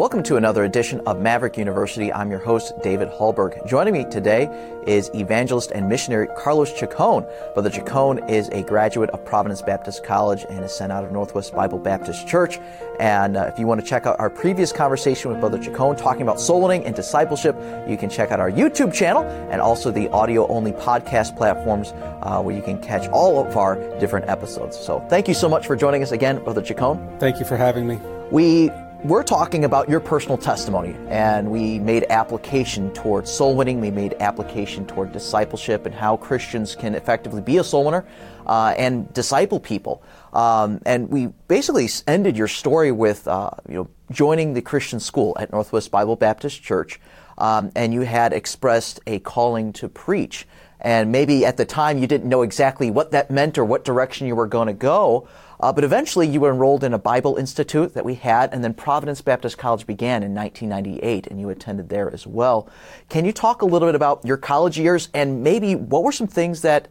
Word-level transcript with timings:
Welcome 0.00 0.22
to 0.22 0.36
another 0.36 0.64
edition 0.64 1.00
of 1.00 1.20
Maverick 1.20 1.58
University. 1.58 2.10
I'm 2.10 2.30
your 2.30 2.40
host, 2.40 2.72
David 2.82 3.10
Hallberg. 3.10 3.68
Joining 3.68 3.92
me 3.92 4.06
today 4.06 4.48
is 4.86 5.10
evangelist 5.14 5.72
and 5.72 5.90
missionary 5.90 6.26
Carlos 6.38 6.72
Chacon. 6.72 7.26
Brother 7.52 7.68
Chacon 7.68 8.26
is 8.26 8.48
a 8.48 8.62
graduate 8.62 9.10
of 9.10 9.22
Providence 9.26 9.60
Baptist 9.60 10.02
College 10.02 10.46
and 10.48 10.64
is 10.64 10.72
sent 10.72 10.90
out 10.90 11.04
of 11.04 11.12
Northwest 11.12 11.54
Bible 11.54 11.78
Baptist 11.78 12.26
Church. 12.26 12.58
And 12.98 13.36
uh, 13.36 13.50
if 13.52 13.58
you 13.58 13.66
want 13.66 13.78
to 13.82 13.86
check 13.86 14.06
out 14.06 14.18
our 14.18 14.30
previous 14.30 14.72
conversation 14.72 15.30
with 15.30 15.38
Brother 15.38 15.58
Chacon 15.58 15.94
talking 15.96 16.22
about 16.22 16.40
soul 16.40 16.62
winning 16.62 16.86
and 16.86 16.96
discipleship, 16.96 17.54
you 17.86 17.98
can 17.98 18.08
check 18.08 18.30
out 18.30 18.40
our 18.40 18.50
YouTube 18.50 18.94
channel 18.94 19.24
and 19.50 19.60
also 19.60 19.90
the 19.90 20.08
audio 20.12 20.46
only 20.46 20.72
podcast 20.72 21.36
platforms 21.36 21.92
uh, 22.22 22.40
where 22.40 22.56
you 22.56 22.62
can 22.62 22.80
catch 22.80 23.06
all 23.10 23.46
of 23.46 23.54
our 23.54 23.76
different 23.98 24.30
episodes. 24.30 24.78
So 24.78 25.04
thank 25.10 25.28
you 25.28 25.34
so 25.34 25.46
much 25.46 25.66
for 25.66 25.76
joining 25.76 26.02
us 26.02 26.12
again, 26.12 26.42
Brother 26.42 26.62
Chacon. 26.62 27.18
Thank 27.18 27.38
you 27.38 27.44
for 27.44 27.58
having 27.58 27.86
me. 27.86 28.00
We 28.30 28.70
we're 29.04 29.22
talking 29.22 29.64
about 29.64 29.88
your 29.88 29.98
personal 29.98 30.36
testimony, 30.36 30.94
and 31.08 31.50
we 31.50 31.78
made 31.78 32.04
application 32.10 32.92
towards 32.92 33.30
soul 33.30 33.56
winning. 33.56 33.80
We 33.80 33.90
made 33.90 34.14
application 34.20 34.86
toward 34.86 35.12
discipleship 35.12 35.86
and 35.86 35.94
how 35.94 36.18
Christians 36.18 36.74
can 36.74 36.94
effectively 36.94 37.40
be 37.40 37.56
a 37.56 37.64
soul 37.64 37.86
winner 37.86 38.06
uh, 38.46 38.74
and 38.76 39.10
disciple 39.14 39.58
people. 39.58 40.02
Um, 40.34 40.82
and 40.84 41.08
we 41.08 41.28
basically 41.48 41.88
ended 42.06 42.36
your 42.36 42.48
story 42.48 42.92
with 42.92 43.26
uh, 43.26 43.50
you 43.68 43.74
know 43.76 43.88
joining 44.10 44.52
the 44.52 44.60
Christian 44.60 45.00
school 45.00 45.34
at 45.40 45.50
Northwest 45.50 45.90
Bible 45.90 46.16
Baptist 46.16 46.62
Church, 46.62 47.00
um, 47.38 47.72
and 47.74 47.94
you 47.94 48.02
had 48.02 48.34
expressed 48.34 49.00
a 49.06 49.18
calling 49.20 49.72
to 49.74 49.88
preach. 49.88 50.46
And 50.82 51.12
maybe 51.12 51.44
at 51.44 51.56
the 51.58 51.66
time 51.66 51.98
you 51.98 52.06
didn't 52.06 52.28
know 52.28 52.42
exactly 52.42 52.90
what 52.90 53.10
that 53.10 53.30
meant 53.30 53.58
or 53.58 53.64
what 53.64 53.84
direction 53.84 54.26
you 54.26 54.34
were 54.34 54.46
going 54.46 54.68
to 54.68 54.72
go. 54.72 55.28
Uh, 55.60 55.70
but 55.70 55.84
eventually, 55.84 56.26
you 56.26 56.40
were 56.40 56.50
enrolled 56.50 56.82
in 56.82 56.94
a 56.94 56.98
Bible 56.98 57.36
Institute 57.36 57.92
that 57.92 58.04
we 58.04 58.14
had, 58.14 58.52
and 58.52 58.64
then 58.64 58.72
Providence 58.72 59.20
Baptist 59.20 59.58
College 59.58 59.86
began 59.86 60.22
in 60.22 60.34
1998, 60.34 61.26
and 61.26 61.38
you 61.38 61.50
attended 61.50 61.90
there 61.90 62.10
as 62.12 62.26
well. 62.26 62.66
Can 63.10 63.26
you 63.26 63.32
talk 63.32 63.60
a 63.60 63.66
little 63.66 63.86
bit 63.86 63.94
about 63.94 64.24
your 64.24 64.38
college 64.38 64.78
years 64.78 65.10
and 65.12 65.42
maybe 65.42 65.74
what 65.74 66.02
were 66.02 66.12
some 66.12 66.26
things 66.26 66.62
that 66.62 66.88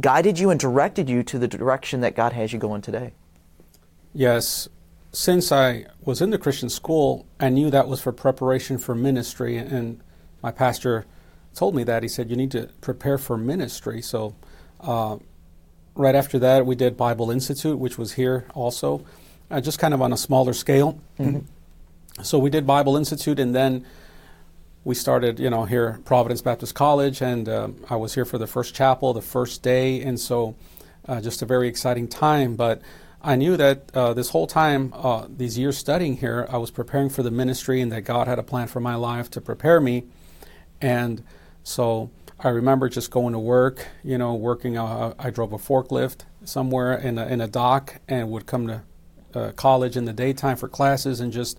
guided 0.00 0.38
you 0.38 0.48
and 0.48 0.58
directed 0.58 1.10
you 1.10 1.22
to 1.24 1.38
the 1.38 1.46
direction 1.46 2.00
that 2.00 2.16
God 2.16 2.32
has 2.32 2.54
you 2.54 2.58
going 2.58 2.80
today? 2.80 3.12
Yes. 4.14 4.68
Since 5.12 5.52
I 5.52 5.84
was 6.02 6.22
in 6.22 6.30
the 6.30 6.38
Christian 6.38 6.70
school, 6.70 7.26
I 7.38 7.50
knew 7.50 7.70
that 7.70 7.86
was 7.86 8.00
for 8.00 8.12
preparation 8.12 8.78
for 8.78 8.94
ministry, 8.94 9.58
and 9.58 10.00
my 10.42 10.50
pastor 10.50 11.06
told 11.54 11.74
me 11.74 11.84
that. 11.84 12.02
He 12.02 12.08
said, 12.08 12.30
You 12.30 12.36
need 12.36 12.50
to 12.52 12.70
prepare 12.80 13.18
for 13.18 13.36
ministry. 13.36 14.00
So, 14.00 14.36
uh, 14.80 15.16
right 15.96 16.14
after 16.14 16.38
that, 16.38 16.66
we 16.66 16.76
did 16.76 16.96
Bible 16.96 17.30
Institute, 17.30 17.78
which 17.78 17.98
was 17.98 18.12
here 18.12 18.44
also, 18.54 19.04
uh, 19.50 19.60
just 19.60 19.78
kind 19.78 19.94
of 19.94 20.02
on 20.02 20.12
a 20.12 20.16
smaller 20.16 20.52
scale. 20.52 21.00
Mm-hmm. 21.18 21.40
So 22.22 22.38
we 22.38 22.50
did 22.50 22.66
Bible 22.66 22.96
Institute, 22.96 23.38
and 23.40 23.54
then 23.54 23.84
we 24.84 24.94
started, 24.94 25.40
you 25.40 25.50
know, 25.50 25.64
here 25.64 26.00
Providence 26.04 26.42
Baptist 26.42 26.74
College, 26.74 27.20
and 27.20 27.48
um, 27.48 27.84
I 27.90 27.96
was 27.96 28.14
here 28.14 28.24
for 28.24 28.38
the 28.38 28.46
first 28.46 28.74
chapel, 28.74 29.12
the 29.12 29.22
first 29.22 29.62
day, 29.62 30.00
and 30.02 30.18
so 30.18 30.54
uh, 31.08 31.20
just 31.20 31.42
a 31.42 31.46
very 31.46 31.68
exciting 31.68 32.08
time. 32.08 32.56
But 32.56 32.80
I 33.20 33.36
knew 33.36 33.56
that 33.56 33.90
uh, 33.94 34.14
this 34.14 34.30
whole 34.30 34.46
time, 34.46 34.92
uh, 34.94 35.26
these 35.28 35.58
years 35.58 35.76
studying 35.76 36.18
here, 36.18 36.46
I 36.48 36.58
was 36.58 36.70
preparing 36.70 37.08
for 37.10 37.22
the 37.22 37.30
ministry, 37.30 37.80
and 37.80 37.90
that 37.92 38.02
God 38.02 38.28
had 38.28 38.38
a 38.38 38.42
plan 38.42 38.68
for 38.68 38.80
my 38.80 38.94
life 38.94 39.28
to 39.30 39.40
prepare 39.40 39.80
me, 39.80 40.04
and 40.80 41.22
so 41.64 42.10
I 42.38 42.50
remember 42.50 42.88
just 42.90 43.10
going 43.10 43.32
to 43.32 43.38
work, 43.38 43.86
you 44.04 44.18
know, 44.18 44.34
working. 44.34 44.76
Uh, 44.76 45.14
I 45.18 45.30
drove 45.30 45.54
a 45.54 45.58
forklift 45.58 46.20
somewhere 46.44 46.92
in 46.92 47.18
a, 47.18 47.26
in 47.26 47.40
a 47.40 47.48
dock 47.48 47.96
and 48.08 48.30
would 48.30 48.46
come 48.46 48.66
to 48.66 48.82
uh, 49.34 49.52
college 49.52 49.96
in 49.96 50.04
the 50.04 50.12
daytime 50.12 50.56
for 50.56 50.68
classes. 50.68 51.20
And 51.20 51.32
just, 51.32 51.58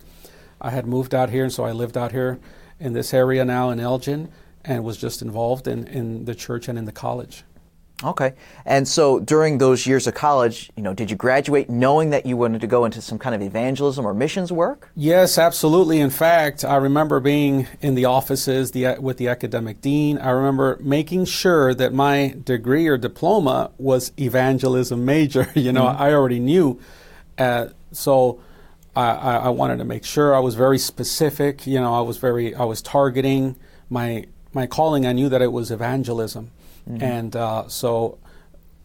I 0.62 0.70
had 0.70 0.86
moved 0.86 1.16
out 1.16 1.32
here, 1.32 1.44
and 1.44 1.52
so 1.52 1.64
I 1.64 1.72
lived 1.72 1.98
out 1.98 2.12
here 2.12 2.40
in 2.80 2.94
this 2.94 3.12
area 3.12 3.44
now 3.44 3.72
in 3.72 3.80
Elgin 3.80 4.30
and 4.64 4.84
was 4.84 4.98
just 4.98 5.24
involved 5.24 5.68
in, 5.68 5.88
in 5.88 6.26
the 6.26 6.36
church 6.36 6.68
and 6.68 6.78
in 6.78 6.86
the 6.86 6.92
college. 6.92 7.44
Okay. 8.04 8.34
And 8.64 8.88
so 8.88 9.20
during 9.20 9.58
those 9.58 9.88
years 9.88 10.06
of 10.06 10.14
college, 10.14 10.70
you 10.76 10.84
know, 10.84 10.94
did 10.94 11.10
you 11.10 11.18
graduate 11.18 11.68
knowing 11.68 12.12
that 12.12 12.28
you 12.28 12.38
wanted 12.38 12.62
to 12.62 12.68
go 12.68 12.86
into 12.86 13.02
some 13.02 13.18
kind 13.18 13.34
of 13.34 13.42
evangelism 13.42 14.06
or 14.06 14.14
missions 14.14 14.52
work? 14.52 14.92
Yes, 14.96 15.40
absolutely. 15.40 16.00
In 16.00 16.12
fact, 16.12 16.64
I 16.64 16.76
remember 16.76 17.20
being 17.20 17.66
in 17.82 17.96
the 17.96 18.06
offices 18.06 18.72
the, 18.72 18.98
with 19.00 19.18
the 19.18 19.28
academic 19.30 19.82
dean. 19.82 20.20
I 20.20 20.30
remember 20.30 20.78
making 20.80 21.26
sure 21.26 21.74
that 21.74 21.92
my 21.92 22.36
degree 22.44 22.88
or 22.88 22.98
diploma 22.98 23.72
was 23.80 24.12
evangelism 24.20 25.04
major. 25.04 25.52
you 25.56 25.72
know, 25.72 25.86
mm-hmm. 25.86 26.02
I 26.02 26.14
already 26.14 26.40
knew. 26.40 26.80
Uh, 27.36 27.70
so 27.92 28.40
I, 28.96 29.38
I 29.38 29.50
wanted 29.50 29.78
to 29.78 29.86
make 29.86 30.06
sure 30.06 30.36
I 30.36 30.40
was 30.40 30.54
very 30.54 30.78
specific. 30.78 31.66
You 31.66 31.80
know, 31.80 31.96
I 31.96 32.02
was 32.02 32.18
very, 32.18 32.54
I 32.54 32.64
was 32.64 32.84
targeting 32.84 33.56
my, 33.90 34.26
my 34.54 34.68
calling. 34.68 35.08
I 35.08 35.14
knew 35.14 35.30
that 35.30 35.42
it 35.42 35.52
was 35.52 35.72
evangelism. 35.72 36.52
Mm-hmm. 36.88 37.04
And 37.04 37.36
uh, 37.36 37.68
so 37.68 38.18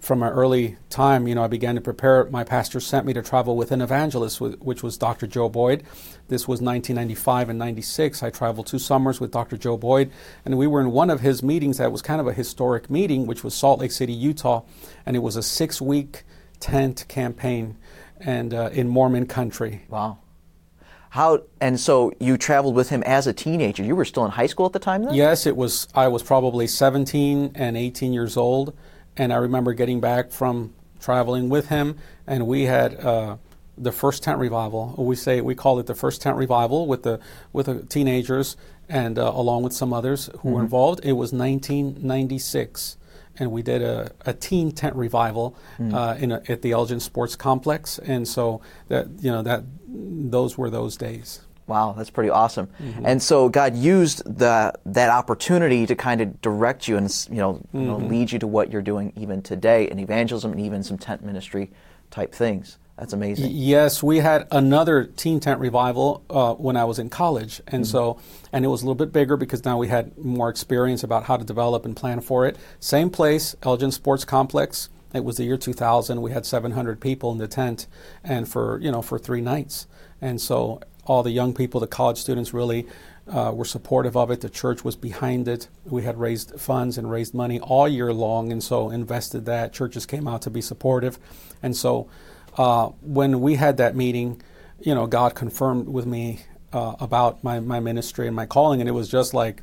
from 0.03 0.25
an 0.25 0.33
early 0.33 0.77
time, 0.91 1.29
you 1.29 1.35
know, 1.37 1.45
I 1.45 1.47
began 1.47 1.77
to 1.77 1.81
prepare. 1.81 2.25
My 2.25 2.43
pastor 2.43 2.81
sent 2.81 3.07
me 3.07 3.13
to 3.13 3.23
travel 3.23 3.57
with 3.57 3.71
an 3.71 3.81
evangelist, 3.81 4.41
which 4.41 4.83
was 4.83 4.99
Dr. 4.99 5.29
Joe 5.29 5.49
Boyd. 5.49 5.85
This 6.27 6.49
was 6.49 6.61
1995 6.61 7.51
and 7.51 7.59
96. 7.59 8.21
I 8.21 8.31
traveled 8.31 8.67
two 8.67 8.81
summers 8.81 9.21
with 9.21 9.31
Dr. 9.31 9.57
Joe 9.57 9.77
Boyd, 9.77 10.11
and 10.45 10.59
we 10.59 10.67
were 10.67 10.81
in 10.81 10.91
one 10.91 11.09
of 11.09 11.21
his 11.21 11.45
meetings 11.45 11.79
that 11.79 11.93
was 11.93 12.03
kind 12.03 12.21
of 12.21 12.27
a 12.27 12.33
historic 12.33 12.91
meeting, 12.91 13.27
which 13.27 13.45
was 13.45 13.55
Salt 13.55 13.79
Lake 13.79 13.93
City, 13.93 14.13
Utah, 14.13 14.63
and 15.07 15.15
it 15.15 15.21
was 15.21 15.37
a 15.37 15.43
six-week 15.43 16.25
tent 16.59 17.05
campaign, 17.07 17.77
and 18.19 18.53
uh, 18.53 18.71
in 18.73 18.89
Mormon 18.89 19.27
country. 19.27 19.83
Wow. 19.89 20.19
How 21.13 21.43
and 21.61 21.79
so 21.79 22.11
you 22.21 22.39
traveled 22.39 22.75
with 22.75 22.89
him 22.89 23.03
as 23.03 23.27
a 23.27 23.35
teenager. 23.35 23.85
You 23.85 23.95
were 23.95 24.07
still 24.07 24.25
in 24.25 24.31
high 24.31 24.47
school 24.47 24.65
at 24.65 24.73
the 24.73 24.79
time 24.79 25.05
then? 25.05 25.13
Yes, 25.13 25.45
it 25.45 25.55
was 25.59 25.87
I 25.95 26.09
was 26.09 26.23
probably 26.23 26.67
17 26.67 27.53
and 27.55 27.77
18 27.77 28.15
years 28.15 28.39
old 28.39 28.75
and 29.19 29.31
I 29.31 29.37
remember 29.37 29.75
getting 29.75 30.01
back 30.01 30.31
from 30.31 30.73
traveling 31.01 31.51
with 31.51 31.69
him 31.69 31.99
and 32.27 32.47
we 32.47 32.63
had 32.63 32.99
uh, 32.99 33.37
the 33.77 33.93
first 33.93 34.23
tent 34.23 34.39
revival. 34.39 34.95
We 34.97 35.15
say 35.15 35.43
we 35.43 35.55
call 35.55 35.79
it 35.79 35.85
the 35.85 35.95
first 35.95 36.23
tent 36.23 36.39
revival 36.39 36.87
with 36.87 37.03
the 37.03 37.21
with 37.53 37.67
the 37.67 37.83
teenagers 37.83 38.57
and 38.89 39.19
uh, 39.19 39.33
along 39.35 39.65
with 39.65 39.75
some 39.75 39.93
others 39.93 40.27
who 40.27 40.33
mm-hmm. 40.39 40.51
were 40.53 40.61
involved. 40.63 41.01
It 41.05 41.13
was 41.13 41.35
1996 41.35 42.97
and 43.39 43.51
we 43.51 43.63
did 43.63 43.83
a, 43.83 44.11
a 44.27 44.35
teen 44.35 44.73
tent 44.73 44.95
revival 44.97 45.57
mm. 45.79 45.93
uh, 45.95 46.17
in 46.19 46.33
a, 46.33 46.43
at 46.49 46.63
the 46.63 46.73
Elgin 46.73 47.01
Sports 47.01 47.37
Complex, 47.37 47.99
and 47.99 48.27
so 48.27 48.61
that 48.89 49.09
you 49.21 49.31
know 49.31 49.43
that 49.43 49.65
those 49.89 50.59
were 50.59 50.71
those 50.71 50.97
days. 50.97 51.43
Wow, 51.67 51.95
that's 51.97 52.11
pretty 52.11 52.31
awesome. 52.31 52.67
Mm-hmm. 52.67 53.07
And 53.07 53.23
so 53.23 53.49
God 53.49 53.77
used 53.77 54.25
the 54.25 54.75
that 54.85 55.11
opportunity 55.11 55.87
to 55.87 55.95
kind 55.95 56.21
of 56.21 56.41
direct 56.41 56.89
you 56.89 56.97
and 56.97 57.27
you 57.31 57.37
know, 57.37 57.55
mm-hmm. 57.55 57.81
you 57.81 57.87
know, 57.87 57.97
lead 57.99 58.33
you 58.33 58.39
to 58.41 58.47
what 58.47 58.71
you're 58.71 58.83
doing 58.83 59.13
even 59.17 59.43
today 59.43 59.89
in 59.89 59.99
evangelism 59.99 60.53
and 60.53 60.61
even 60.61 60.83
some 60.83 60.99
tent 60.99 61.25
ministry 61.25 61.71
type 62.11 62.35
things. 62.35 62.79
That's 62.99 63.15
amazing. 63.15 63.51
Yes, 63.53 64.03
we 64.03 64.19
had 64.19 64.47
another 64.53 65.05
teen 65.05 65.41
tent 65.41 65.61
revival 65.61 66.23
uh, 66.29 66.55
when 66.55 66.77
I 66.77 66.85
was 66.85 66.99
in 66.99 67.09
college, 67.09 67.61
and 67.67 67.85
mm-hmm. 67.85 67.91
so 67.91 68.21
and 68.53 68.65
it 68.65 68.69
was 68.69 68.83
a 68.83 68.85
little 68.85 68.95
bit 68.95 69.13
bigger 69.13 69.37
because 69.37 69.65
now 69.65 69.79
we 69.79 69.89
had 69.89 70.17
more 70.19 70.51
experience 70.51 71.03
about 71.03 71.25
how 71.25 71.37
to 71.37 71.45
develop 71.45 71.87
and 71.87 71.97
plan 71.97 72.21
for 72.21 72.47
it. 72.47 72.57
Same 72.81 73.09
place, 73.09 73.57
Elgin 73.63 73.93
Sports 73.93 74.25
Complex. 74.25 74.91
It 75.15 75.25
was 75.25 75.37
the 75.37 75.45
year 75.45 75.57
2000. 75.57 76.21
We 76.23 76.33
had 76.33 76.47
700 76.47 77.01
people 77.01 77.33
in 77.33 77.39
the 77.39 77.49
tent, 77.49 77.87
and 78.23 78.47
for 78.47 78.79
you 78.81 78.93
know 78.93 79.01
for 79.01 79.19
three 79.19 79.41
nights, 79.41 79.87
and 80.21 80.41
so 80.41 80.81
all 81.05 81.23
the 81.23 81.31
young 81.31 81.55
people, 81.55 81.81
the 81.81 81.87
college 81.87 82.19
students, 82.19 82.53
really 82.53 82.87
uh, 83.27 83.53
were 83.55 83.65
supportive 83.65 84.17
of 84.17 84.31
it. 84.31 84.43
The 84.43 84.51
church 84.51 84.85
was 84.85 84.97
behind 84.97 85.49
it. 85.49 85.69
We 85.85 86.03
had 86.03 86.19
raised 86.19 86.61
funds 86.61 86.99
and 86.99 87.11
raised 87.11 87.35
money 87.35 87.59
all 87.59 87.89
year 87.89 88.13
long, 88.13 88.53
and 88.53 88.63
so 88.63 88.91
invested 88.91 89.47
that. 89.47 89.73
Churches 89.73 90.05
came 90.05 90.29
out 90.29 90.43
to 90.43 90.51
be 90.51 90.61
supportive, 90.61 91.19
and 91.63 91.75
so 91.75 92.09
uh, 92.57 92.89
when 93.01 93.41
we 93.41 93.57
had 93.57 93.77
that 93.79 93.97
meeting, 93.97 94.43
you 94.81 94.95
know, 94.95 95.07
God 95.07 95.35
confirmed 95.35 95.89
with 95.89 96.07
me 96.07 96.41
uh, 96.73 96.97
about 97.01 97.43
my, 97.45 97.61
my 97.61 97.81
ministry 97.81 98.27
and 98.27 98.35
my 98.35 98.47
calling, 98.47 98.81
and 98.81 98.89
it 98.89 98.93
was 98.93 99.09
just 99.09 99.35
like 99.35 99.63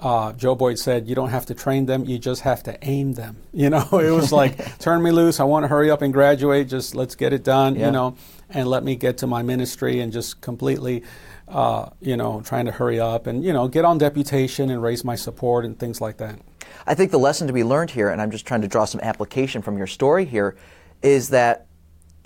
uh, 0.00 0.32
Joe 0.32 0.54
Boyd 0.54 0.78
said, 0.78 1.08
"You 1.08 1.14
don't 1.14 1.30
have 1.30 1.46
to 1.46 1.54
train 1.54 1.86
them; 1.86 2.04
you 2.04 2.18
just 2.18 2.42
have 2.42 2.62
to 2.64 2.76
aim 2.82 3.14
them." 3.14 3.38
You 3.56 3.70
know, 3.70 3.88
it 3.92 4.10
was 4.10 4.32
like, 4.32 4.78
"Turn 4.78 5.02
me 5.02 5.10
loose! 5.10 5.40
I 5.40 5.44
want 5.44 5.64
to 5.64 5.68
hurry 5.68 5.90
up 5.90 6.02
and 6.02 6.12
graduate. 6.12 6.68
Just 6.68 6.94
let's 6.94 7.14
get 7.14 7.32
it 7.32 7.42
done." 7.42 7.74
Yeah. 7.74 7.86
You 7.86 7.92
know, 7.92 8.16
and 8.50 8.68
let 8.68 8.84
me 8.84 8.96
get 8.96 9.18
to 9.18 9.26
my 9.26 9.42
ministry 9.42 10.00
and 10.00 10.12
just 10.12 10.40
completely. 10.40 11.02
Uh, 11.48 11.90
you 12.00 12.16
know, 12.16 12.42
trying 12.44 12.64
to 12.64 12.72
hurry 12.72 12.98
up 12.98 13.28
and 13.28 13.44
you 13.44 13.52
know 13.52 13.68
get 13.68 13.84
on 13.84 13.98
deputation 13.98 14.68
and 14.68 14.82
raise 14.82 15.04
my 15.04 15.14
support 15.14 15.64
and 15.64 15.78
things 15.78 16.00
like 16.00 16.16
that. 16.16 16.40
I 16.88 16.96
think 16.96 17.12
the 17.12 17.20
lesson 17.20 17.46
to 17.46 17.52
be 17.52 17.62
learned 17.62 17.92
here, 17.92 18.08
and 18.08 18.20
I'm 18.20 18.32
just 18.32 18.46
trying 18.46 18.62
to 18.62 18.68
draw 18.68 18.84
some 18.84 19.00
application 19.00 19.62
from 19.62 19.78
your 19.78 19.86
story 19.86 20.24
here, 20.24 20.56
is 21.02 21.28
that 21.28 21.65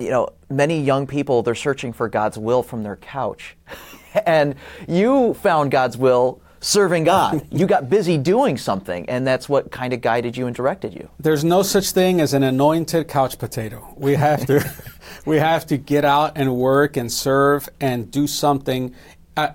you 0.01 0.11
know, 0.11 0.31
many 0.49 0.81
young 0.81 1.07
people, 1.07 1.43
they're 1.43 1.55
searching 1.55 1.93
for 1.93 2.09
God's 2.09 2.39
will 2.39 2.63
from 2.63 2.83
their 2.83 2.97
couch. 2.97 3.57
and 4.27 4.55
you 4.89 5.35
found 5.35 5.71
God's 5.71 5.97
will 5.97 6.41
serving 6.61 7.05
God. 7.05 7.47
you 7.51 7.67
got 7.67 7.89
busy 7.89 8.19
doing 8.19 8.57
something, 8.57 9.09
and 9.09 9.27
that's 9.27 9.49
what 9.49 9.71
kind 9.71 9.93
of 9.93 10.01
guided 10.01 10.37
you 10.37 10.47
and 10.47 10.57
directed 10.57 10.95
you. 10.95 11.09
There's 11.19 11.45
no 11.45 11.63
such 11.63 11.91
thing 11.93 12.21
as 12.21 12.35
an 12.35 12.43
anointed 12.43 13.09
couch 13.09 13.39
potato. 13.39 13.95
We 13.97 14.15
have 14.15 14.47
to 14.47 14.71
we 15.27 15.37
have 15.37 15.67
to 15.67 15.77
get 15.77 16.05
out 16.05 16.33
and 16.37 16.57
work 16.57 16.97
and 16.97 17.13
serve 17.13 17.69
and 17.81 18.11
do 18.11 18.27
something 18.27 18.95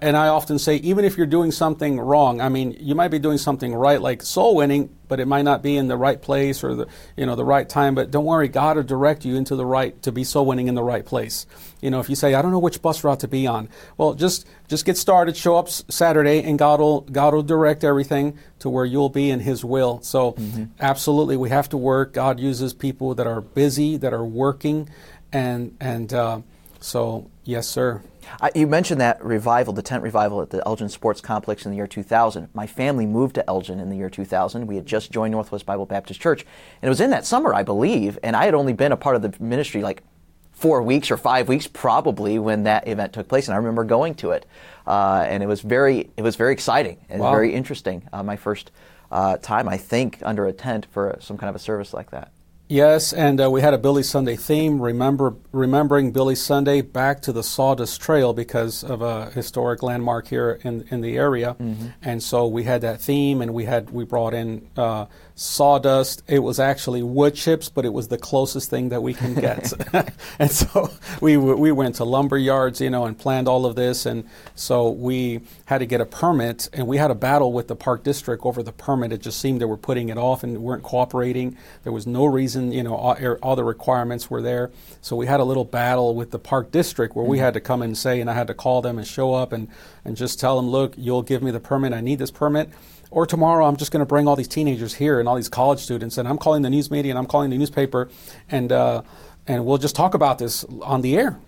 and 0.01 0.15
I 0.15 0.27
often 0.27 0.59
say, 0.59 0.77
even 0.77 1.05
if 1.05 1.17
you're 1.17 1.25
doing 1.25 1.51
something 1.51 1.99
wrong, 1.99 2.39
I 2.39 2.49
mean, 2.49 2.75
you 2.79 2.95
might 2.95 3.09
be 3.09 3.19
doing 3.19 3.37
something 3.37 3.73
right, 3.73 4.01
like 4.01 4.21
soul 4.21 4.55
winning, 4.55 4.95
but 5.07 5.19
it 5.19 5.27
might 5.27 5.43
not 5.43 5.61
be 5.61 5.75
in 5.77 5.87
the 5.87 5.97
right 5.97 6.21
place 6.21 6.63
or 6.63 6.75
the 6.75 6.87
you 7.17 7.25
know 7.25 7.35
the 7.35 7.45
right 7.45 7.67
time. 7.67 7.95
But 7.95 8.11
don't 8.11 8.25
worry, 8.25 8.47
God 8.47 8.77
will 8.77 8.83
direct 8.83 9.25
you 9.25 9.35
into 9.35 9.55
the 9.55 9.65
right 9.65 9.99
to 10.03 10.11
be 10.11 10.23
soul 10.23 10.45
winning 10.45 10.67
in 10.67 10.75
the 10.75 10.83
right 10.83 11.05
place. 11.05 11.45
You 11.81 11.91
know, 11.91 11.99
if 11.99 12.09
you 12.09 12.15
say, 12.15 12.33
I 12.33 12.41
don't 12.41 12.51
know 12.51 12.59
which 12.59 12.81
bus 12.81 13.03
route 13.03 13.19
to 13.21 13.27
be 13.27 13.47
on, 13.47 13.69
well, 13.97 14.13
just 14.13 14.47
just 14.67 14.85
get 14.85 14.97
started, 14.97 15.35
show 15.35 15.57
up 15.57 15.69
Saturday, 15.69 16.41
and 16.43 16.57
God 16.57 16.79
will 16.79 17.01
God 17.01 17.33
will 17.33 17.43
direct 17.43 17.83
everything 17.83 18.37
to 18.59 18.69
where 18.69 18.85
you'll 18.85 19.09
be 19.09 19.29
in 19.29 19.41
His 19.41 19.63
will. 19.63 20.01
So, 20.01 20.33
mm-hmm. 20.33 20.65
absolutely, 20.79 21.37
we 21.37 21.49
have 21.49 21.69
to 21.69 21.77
work. 21.77 22.13
God 22.13 22.39
uses 22.39 22.73
people 22.73 23.15
that 23.15 23.27
are 23.27 23.41
busy, 23.41 23.97
that 23.97 24.13
are 24.13 24.25
working, 24.25 24.89
and 25.31 25.75
and 25.79 26.13
uh, 26.13 26.41
so 26.79 27.29
yes, 27.43 27.67
sir. 27.67 28.01
Uh, 28.41 28.49
you 28.55 28.67
mentioned 28.67 29.01
that 29.01 29.23
revival, 29.23 29.73
the 29.73 29.81
tent 29.81 30.03
revival 30.03 30.41
at 30.41 30.49
the 30.49 30.65
Elgin 30.65 30.89
Sports 30.89 31.21
Complex 31.21 31.65
in 31.65 31.71
the 31.71 31.77
year 31.77 31.87
2000. 31.87 32.49
My 32.53 32.67
family 32.67 33.05
moved 33.05 33.35
to 33.35 33.49
Elgin 33.49 33.79
in 33.79 33.89
the 33.89 33.97
year 33.97 34.09
2000. 34.09 34.67
We 34.67 34.75
had 34.75 34.85
just 34.85 35.11
joined 35.11 35.31
Northwest 35.31 35.65
Bible 35.65 35.85
Baptist 35.85 36.19
Church. 36.19 36.41
And 36.81 36.87
it 36.87 36.89
was 36.89 37.01
in 37.01 37.09
that 37.11 37.25
summer, 37.25 37.53
I 37.53 37.63
believe, 37.63 38.17
and 38.23 38.35
I 38.35 38.45
had 38.45 38.53
only 38.53 38.73
been 38.73 38.91
a 38.91 38.97
part 38.97 39.15
of 39.15 39.21
the 39.21 39.33
ministry 39.43 39.81
like 39.81 40.03
four 40.51 40.81
weeks 40.81 41.11
or 41.11 41.17
five 41.17 41.47
weeks 41.47 41.67
probably 41.67 42.39
when 42.39 42.63
that 42.63 42.87
event 42.87 43.13
took 43.13 43.27
place. 43.27 43.47
And 43.47 43.53
I 43.53 43.57
remember 43.57 43.83
going 43.83 44.15
to 44.15 44.31
it. 44.31 44.45
Uh, 44.87 45.25
and 45.27 45.43
it 45.43 45.47
was 45.47 45.61
very, 45.61 46.09
it 46.15 46.21
was 46.21 46.35
very 46.35 46.53
exciting 46.53 46.97
and 47.09 47.21
wow. 47.21 47.31
very 47.31 47.53
interesting. 47.53 48.07
Uh, 48.13 48.23
my 48.23 48.35
first 48.37 48.71
uh, 49.11 49.37
time, 49.37 49.67
I 49.67 49.77
think, 49.77 50.19
under 50.23 50.45
a 50.45 50.53
tent 50.53 50.87
for 50.91 51.17
some 51.19 51.37
kind 51.37 51.49
of 51.49 51.55
a 51.55 51.59
service 51.59 51.93
like 51.93 52.11
that. 52.11 52.31
Yes, 52.67 53.13
and 53.13 53.39
uh, 53.39 53.51
we 53.51 53.61
had 53.61 53.75
a 53.75 53.77
Billy 53.77 54.01
Sunday 54.01 54.35
theme, 54.35 54.81
remember 54.81 55.35
remembering 55.51 56.11
Billy 56.11 56.33
Sunday 56.33 56.81
back 56.81 57.21
to 57.21 57.31
the 57.31 57.43
Sawdust 57.43 58.01
Trail 58.01 58.33
because 58.33 58.83
of 58.83 59.03
a 59.03 59.29
historic 59.29 59.83
landmark 59.83 60.27
here 60.27 60.59
in 60.63 60.87
in 60.89 61.01
the 61.01 61.15
area, 61.15 61.55
mm-hmm. 61.59 61.89
and 62.01 62.23
so 62.23 62.47
we 62.47 62.63
had 62.63 62.81
that 62.81 62.99
theme, 62.99 63.41
and 63.41 63.53
we 63.53 63.65
had 63.65 63.91
we 63.91 64.03
brought 64.03 64.33
in 64.33 64.67
uh, 64.77 65.05
sawdust. 65.35 66.23
It 66.27 66.39
was 66.39 66.59
actually 66.59 67.03
wood 67.03 67.35
chips, 67.35 67.67
but 67.67 67.83
it 67.83 67.91
was 67.91 68.07
the 68.07 68.17
closest 68.17 68.69
thing 68.69 68.89
that 68.89 69.03
we 69.03 69.13
can 69.13 69.35
get. 69.35 69.73
and 70.39 70.49
so 70.49 70.89
we 71.21 71.37
we 71.37 71.71
went 71.71 71.95
to 71.95 72.05
lumber 72.05 72.37
yards, 72.37 72.79
you 72.79 72.89
know, 72.89 73.05
and 73.05 73.17
planned 73.17 73.47
all 73.47 73.65
of 73.65 73.75
this. 73.75 74.05
And 74.05 74.27
so 74.55 74.89
we 74.89 75.41
had 75.65 75.79
to 75.79 75.85
get 75.85 75.99
a 76.01 76.05
permit, 76.05 76.69
and 76.73 76.87
we 76.87 76.97
had 76.97 77.11
a 77.11 77.15
battle 77.15 77.51
with 77.51 77.67
the 77.67 77.75
park 77.75 78.03
district 78.03 78.45
over 78.45 78.63
the 78.63 78.71
permit. 78.71 79.11
It 79.11 79.21
just 79.21 79.39
seemed 79.39 79.59
they 79.59 79.65
were 79.65 79.77
putting 79.77 80.09
it 80.09 80.17
off 80.17 80.43
and 80.43 80.57
weren't 80.63 80.83
cooperating. 80.83 81.57
There 81.83 81.93
was 81.93 82.07
no 82.07 82.25
reason, 82.25 82.71
you 82.71 82.83
know, 82.83 82.95
all, 82.95 83.17
er, 83.21 83.37
all 83.43 83.55
the 83.55 83.63
requirements 83.63 84.29
were 84.29 84.41
there. 84.41 84.71
So 85.01 85.15
we 85.15 85.27
had 85.27 85.39
a 85.39 85.43
little 85.43 85.65
battle 85.65 86.15
with 86.15 86.31
the 86.31 86.39
park 86.39 86.71
district 86.71 87.15
where 87.15 87.23
mm-hmm. 87.23 87.31
we 87.31 87.39
had 87.39 87.53
to 87.55 87.59
come 87.59 87.81
and 87.81 87.97
say, 87.97 88.21
and 88.21 88.29
I 88.29 88.33
had 88.33 88.47
to 88.47 88.53
call 88.53 88.81
them 88.81 88.97
and 88.97 89.05
show 89.05 89.33
up 89.33 89.51
and 89.51 89.67
and 90.05 90.15
just 90.15 90.39
tell 90.39 90.55
them, 90.55 90.69
look, 90.69 90.93
you'll 90.97 91.23
give 91.23 91.43
me 91.43 91.51
the 91.51 91.59
permit. 91.59 91.91
I 91.91 91.99
need 91.99 92.19
this 92.19 92.31
permit 92.31 92.69
or 93.15 93.25
tomorrow 93.25 93.65
I'm 93.65 93.77
just 93.77 93.93
going 93.93 94.01
to 94.01 94.05
bring 94.05 94.27
all 94.27 94.35
these 94.35 94.49
teenagers 94.49 94.93
here 94.93 95.21
and 95.21 95.27
all 95.27 95.35
these 95.35 95.47
college 95.47 95.79
students, 95.79 96.17
and 96.17 96.27
I'm 96.27 96.37
calling 96.37 96.63
the 96.63 96.69
news 96.69 96.91
media 96.91 97.13
and 97.13 97.17
I'm 97.17 97.25
calling 97.25 97.49
the 97.49 97.57
newspaper, 97.57 98.09
and 98.51 98.71
uh, 98.71 99.03
and 99.47 99.65
we'll 99.65 99.77
just 99.77 99.95
talk 99.95 100.13
about 100.13 100.37
this 100.37 100.65
on 100.81 101.01
the 101.01 101.17
air. 101.17 101.39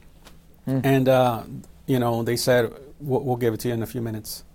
Mm. 0.66 0.82
And 0.86 1.10
uh, 1.10 1.44
you 1.86 2.00
know, 2.00 2.24
they 2.24 2.38
said 2.38 2.72
we'll, 3.00 3.22
we'll 3.22 3.36
give 3.36 3.54
it 3.54 3.60
to 3.62 3.68
you 3.68 3.74
in 3.74 3.84
a 3.84 3.86
few 3.86 4.02
minutes. 4.02 4.46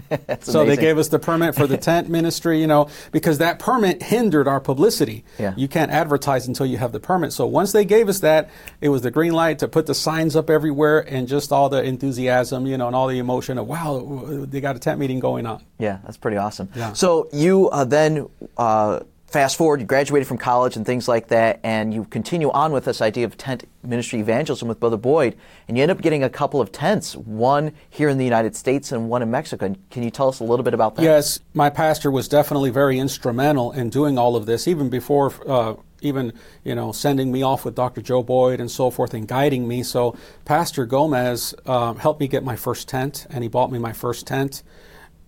so 0.40 0.60
amazing. 0.60 0.66
they 0.66 0.76
gave 0.76 0.98
us 0.98 1.08
the 1.08 1.18
permit 1.18 1.54
for 1.54 1.66
the 1.66 1.76
tent 1.92 2.08
ministry, 2.08 2.60
you 2.60 2.66
know, 2.66 2.88
because 3.10 3.38
that 3.38 3.58
permit 3.58 4.02
hindered 4.02 4.48
our 4.48 4.60
publicity. 4.60 5.24
Yeah. 5.38 5.54
You 5.56 5.68
can't 5.68 5.90
advertise 5.90 6.46
until 6.46 6.66
you 6.66 6.78
have 6.78 6.92
the 6.92 7.00
permit. 7.00 7.32
So 7.32 7.46
once 7.46 7.72
they 7.72 7.84
gave 7.84 8.08
us 8.08 8.20
that, 8.20 8.50
it 8.80 8.88
was 8.88 9.02
the 9.02 9.10
green 9.10 9.32
light 9.32 9.58
to 9.60 9.68
put 9.68 9.86
the 9.86 9.94
signs 9.94 10.36
up 10.36 10.50
everywhere 10.50 11.00
and 11.00 11.28
just 11.28 11.52
all 11.52 11.68
the 11.68 11.82
enthusiasm, 11.82 12.66
you 12.66 12.76
know, 12.76 12.86
and 12.86 12.96
all 12.96 13.08
the 13.08 13.18
emotion 13.18 13.58
of 13.58 13.66
wow, 13.66 14.46
they 14.46 14.60
got 14.60 14.76
a 14.76 14.78
tent 14.78 14.98
meeting 14.98 15.20
going 15.20 15.46
on. 15.46 15.64
Yeah, 15.78 15.98
that's 16.04 16.16
pretty 16.16 16.36
awesome. 16.36 16.68
Yeah. 16.74 16.92
So 16.92 17.28
you 17.32 17.68
uh, 17.70 17.84
then 17.84 18.28
uh, 18.56 19.00
fast 19.32 19.56
forward, 19.56 19.80
you 19.80 19.86
graduated 19.86 20.28
from 20.28 20.36
college 20.36 20.76
and 20.76 20.84
things 20.84 21.08
like 21.08 21.28
that, 21.28 21.58
and 21.62 21.92
you 21.92 22.04
continue 22.04 22.50
on 22.50 22.70
with 22.70 22.84
this 22.84 23.00
idea 23.00 23.24
of 23.24 23.36
tent 23.38 23.66
ministry 23.82 24.20
evangelism 24.20 24.68
with 24.68 24.78
Brother 24.78 24.98
Boyd, 24.98 25.36
and 25.66 25.76
you 25.76 25.82
end 25.82 25.90
up 25.90 26.02
getting 26.02 26.22
a 26.22 26.28
couple 26.28 26.60
of 26.60 26.70
tents, 26.70 27.16
one 27.16 27.72
here 27.88 28.10
in 28.10 28.18
the 28.18 28.24
United 28.24 28.54
States 28.54 28.92
and 28.92 29.08
one 29.08 29.22
in 29.22 29.30
Mexico. 29.30 29.74
Can 29.90 30.02
you 30.02 30.10
tell 30.10 30.28
us 30.28 30.40
a 30.40 30.44
little 30.44 30.62
bit 30.62 30.74
about 30.74 30.96
that? 30.96 31.02
Yes, 31.02 31.40
my 31.54 31.70
pastor 31.70 32.10
was 32.10 32.28
definitely 32.28 32.70
very 32.70 32.98
instrumental 32.98 33.72
in 33.72 33.88
doing 33.88 34.18
all 34.18 34.36
of 34.36 34.46
this, 34.46 34.68
even 34.68 34.90
before. 34.90 35.32
Uh, 35.48 35.74
even 36.04 36.32
you 36.64 36.74
know 36.74 36.90
sending 36.90 37.30
me 37.30 37.44
off 37.44 37.64
with 37.64 37.76
Dr. 37.76 38.02
Joe 38.02 38.24
Boyd 38.24 38.58
and 38.58 38.68
so 38.68 38.90
forth 38.90 39.14
and 39.14 39.28
guiding 39.28 39.68
me. 39.68 39.84
So 39.84 40.16
Pastor 40.44 40.84
Gomez 40.84 41.54
uh, 41.64 41.94
helped 41.94 42.18
me 42.18 42.26
get 42.26 42.42
my 42.42 42.56
first 42.56 42.88
tent, 42.88 43.24
and 43.30 43.44
he 43.44 43.48
bought 43.48 43.70
me 43.70 43.78
my 43.78 43.92
first 43.92 44.26
tent, 44.26 44.64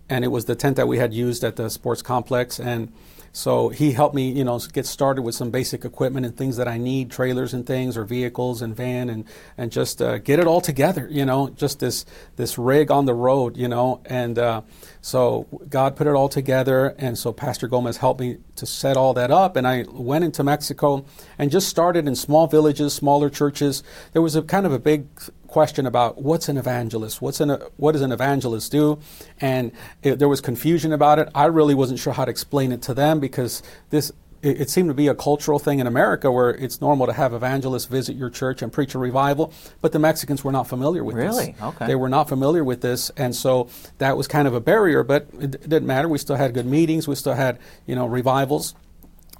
and 0.08 0.24
it 0.24 0.28
was 0.28 0.46
the 0.46 0.56
tent 0.56 0.74
that 0.74 0.88
we 0.88 0.98
had 0.98 1.14
used 1.14 1.44
at 1.44 1.54
the 1.54 1.70
sports 1.70 2.02
complex. 2.02 2.58
And 2.58 2.92
so 3.36 3.68
he 3.68 3.90
helped 3.90 4.14
me, 4.14 4.30
you 4.30 4.44
know, 4.44 4.60
get 4.72 4.86
started 4.86 5.22
with 5.22 5.34
some 5.34 5.50
basic 5.50 5.84
equipment 5.84 6.24
and 6.24 6.36
things 6.36 6.56
that 6.56 6.68
I 6.68 6.78
need, 6.78 7.10
trailers 7.10 7.52
and 7.52 7.66
things, 7.66 7.96
or 7.96 8.04
vehicles 8.04 8.62
and 8.62 8.76
van, 8.76 9.10
and 9.10 9.24
and 9.58 9.72
just 9.72 10.00
uh, 10.00 10.18
get 10.18 10.38
it 10.38 10.46
all 10.46 10.60
together, 10.60 11.08
you 11.10 11.24
know, 11.24 11.48
just 11.50 11.80
this 11.80 12.06
this 12.36 12.56
rig 12.56 12.92
on 12.92 13.06
the 13.06 13.12
road, 13.12 13.56
you 13.56 13.66
know, 13.66 14.00
and 14.04 14.38
uh, 14.38 14.62
so 15.00 15.48
God 15.68 15.96
put 15.96 16.06
it 16.06 16.14
all 16.14 16.28
together, 16.28 16.94
and 16.96 17.18
so 17.18 17.32
Pastor 17.32 17.66
Gomez 17.66 17.96
helped 17.96 18.20
me 18.20 18.38
to 18.54 18.66
set 18.66 18.96
all 18.96 19.12
that 19.14 19.32
up, 19.32 19.56
and 19.56 19.66
I 19.66 19.84
went 19.90 20.22
into 20.22 20.44
Mexico 20.44 21.04
and 21.36 21.50
just 21.50 21.68
started 21.68 22.06
in 22.06 22.14
small 22.14 22.46
villages, 22.46 22.94
smaller 22.94 23.28
churches. 23.28 23.82
There 24.12 24.22
was 24.22 24.36
a 24.36 24.42
kind 24.42 24.64
of 24.64 24.72
a 24.72 24.78
big 24.78 25.08
question 25.54 25.86
about 25.86 26.20
what's 26.20 26.48
an 26.48 26.56
evangelist, 26.56 27.22
what's 27.22 27.38
an, 27.38 27.50
what 27.76 27.92
does 27.92 28.02
an 28.02 28.10
evangelist 28.10 28.72
do, 28.72 28.98
and 29.40 29.70
it, 30.02 30.18
there 30.18 30.28
was 30.28 30.40
confusion 30.40 30.92
about 30.92 31.20
it. 31.20 31.28
I 31.32 31.44
really 31.44 31.76
wasn't 31.76 32.00
sure 32.00 32.12
how 32.12 32.24
to 32.24 32.30
explain 32.32 32.72
it 32.72 32.82
to 32.82 32.92
them 32.92 33.20
because 33.20 33.62
this 33.90 34.10
it, 34.42 34.62
it, 34.62 34.68
seemed 34.68 34.88
to 34.88 34.94
be 34.94 35.06
a 35.06 35.14
cultural 35.14 35.60
thing 35.60 35.78
in 35.78 35.86
America 35.86 36.28
where 36.32 36.50
it's 36.50 36.80
normal 36.80 37.06
to 37.06 37.12
have 37.12 37.32
evangelists 37.32 37.84
visit 37.84 38.16
your 38.16 38.30
church 38.30 38.62
and 38.62 38.72
preach 38.72 38.96
a 38.96 38.98
revival, 38.98 39.52
but 39.80 39.92
the 39.92 40.00
Mexicans 40.00 40.42
were 40.42 40.50
not 40.50 40.64
familiar 40.66 41.04
with 41.04 41.14
really? 41.14 41.52
this. 41.52 41.60
Really? 41.60 41.72
Okay. 41.74 41.86
They 41.86 41.94
were 41.94 42.08
not 42.08 42.28
familiar 42.28 42.64
with 42.64 42.80
this, 42.80 43.10
and 43.16 43.32
so 43.32 43.68
that 43.98 44.16
was 44.16 44.26
kind 44.26 44.48
of 44.48 44.54
a 44.54 44.60
barrier. 44.60 45.04
But 45.04 45.28
it, 45.38 45.54
it 45.54 45.68
didn't 45.68 45.86
matter. 45.86 46.08
We 46.08 46.18
still 46.18 46.36
had 46.36 46.52
good 46.52 46.66
meetings. 46.66 47.06
We 47.06 47.14
still 47.14 47.34
had 47.34 47.60
you 47.86 47.94
know 47.94 48.06
revivals 48.06 48.74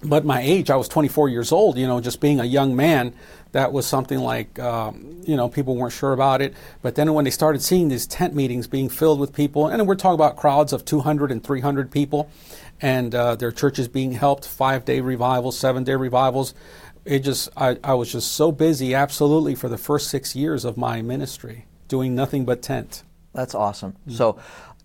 but 0.04 0.25
my 0.25 0.40
age, 0.40 0.70
I 0.70 0.76
was 0.76 0.88
24 0.88 1.28
years 1.28 1.52
old, 1.52 1.78
you 1.78 1.87
know, 1.87 2.00
just 2.00 2.20
being 2.20 2.40
a 2.40 2.44
young 2.44 2.76
man, 2.76 3.14
that 3.52 3.73
was 3.73 3.87
something 3.87 4.18
like, 4.18 4.58
um, 4.58 5.23
you 5.25 5.37
know, 5.37 5.49
people 5.49 5.76
weren't 5.76 5.92
sure 5.92 6.12
about 6.12 6.42
it. 6.42 6.54
But 6.82 6.96
then 6.96 7.12
when 7.14 7.25
they 7.25 7.30
started 7.30 7.62
seeing 7.62 7.88
these 7.88 8.06
tent 8.06 8.34
meetings 8.34 8.66
being 8.66 8.88
filled 8.88 9.20
with 9.20 9.32
people, 9.32 9.68
and 9.68 9.87
we're 9.87 9.94
talking 9.94 10.14
about 10.14 10.37
crowds 10.37 10.73
of 10.73 10.84
200 10.84 11.30
and 11.30 11.42
300 11.42 11.90
people, 11.90 12.30
and 12.80 13.14
uh, 13.14 13.37
their 13.37 13.52
churches 13.52 13.87
being 13.87 14.12
helped, 14.12 14.46
five 14.46 14.84
day 14.84 15.00
revivals, 15.00 15.56
seven 15.56 15.84
day 15.84 15.94
revivals, 15.94 16.52
it 17.04 17.20
just, 17.20 17.49
I, 17.56 17.78
I 17.84 17.94
was 17.94 18.11
just 18.11 18.32
so 18.32 18.50
busy, 18.50 18.94
absolutely, 18.94 19.54
for 19.54 19.68
the 19.68 19.78
first 19.78 20.08
six 20.08 20.34
years 20.34 20.64
of 20.64 20.76
my 20.76 21.00
ministry, 21.00 21.66
doing 21.87 22.14
nothing 22.14 22.44
but 22.44 22.61
tent. 22.61 23.04
That's 23.34 23.54
awesome. 23.54 23.92
Mm-hmm. 23.92 24.12
So 24.12 24.38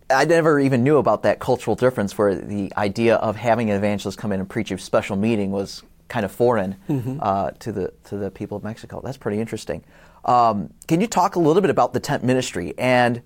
I 0.10 0.26
never 0.26 0.60
even 0.60 0.84
knew 0.84 0.98
about 0.98 1.24
that 1.24 1.40
cultural 1.40 1.76
difference 1.76 2.18
where 2.18 2.36
the 2.36 2.74
idea 2.76 3.16
of 3.16 3.36
having 3.36 3.70
an 3.70 3.76
evangelist 3.76 4.18
come 4.18 4.32
in 4.32 4.40
and 4.40 4.50
preach 4.50 4.72
a 4.72 4.78
special 4.78 5.16
meeting 5.16 5.52
was 5.52 5.84
kind 6.08 6.26
of 6.26 6.32
foreign 6.32 6.76
mm-hmm. 6.90 7.20
uh, 7.22 7.52
to 7.52 7.72
the 7.72 7.94
to 8.06 8.18
the 8.18 8.32
people 8.32 8.58
of 8.58 8.64
Mexico. 8.64 9.02
That's 9.04 9.18
pretty 9.18 9.40
interesting. 9.40 9.84
Um, 10.26 10.74
can 10.88 11.00
you 11.00 11.08
talk 11.08 11.36
a 11.36 11.40
little 11.40 11.62
bit 11.62 11.70
about 11.70 11.94
the 11.94 12.00
tent 12.00 12.24
ministry 12.24 12.74
and 12.78 13.22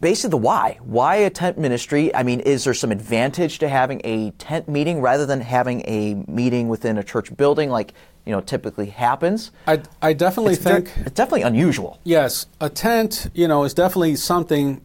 basically 0.00 0.30
the 0.30 0.36
why? 0.36 0.78
Why 0.82 1.16
a 1.16 1.30
tent 1.30 1.58
ministry? 1.58 2.14
I 2.14 2.22
mean, 2.22 2.40
is 2.40 2.64
there 2.64 2.74
some 2.74 2.92
advantage 2.92 3.58
to 3.60 3.68
having 3.68 4.00
a 4.04 4.30
tent 4.32 4.68
meeting 4.68 5.00
rather 5.00 5.26
than 5.26 5.40
having 5.40 5.80
a 5.86 6.14
meeting 6.28 6.68
within 6.68 6.98
a 6.98 7.02
church 7.02 7.34
building 7.36 7.70
like 7.70 7.94
you 8.26 8.32
know 8.32 8.40
typically 8.40 8.86
happens? 8.86 9.50
I, 9.66 9.80
I 10.02 10.12
definitely 10.12 10.54
it's 10.54 10.62
think 10.62 10.92
it's 10.98 11.12
definitely 11.12 11.42
unusual. 11.42 11.98
Yes, 12.04 12.46
a 12.60 12.68
tent 12.68 13.30
you 13.34 13.48
know 13.48 13.64
is 13.64 13.72
definitely 13.72 14.16
something 14.16 14.82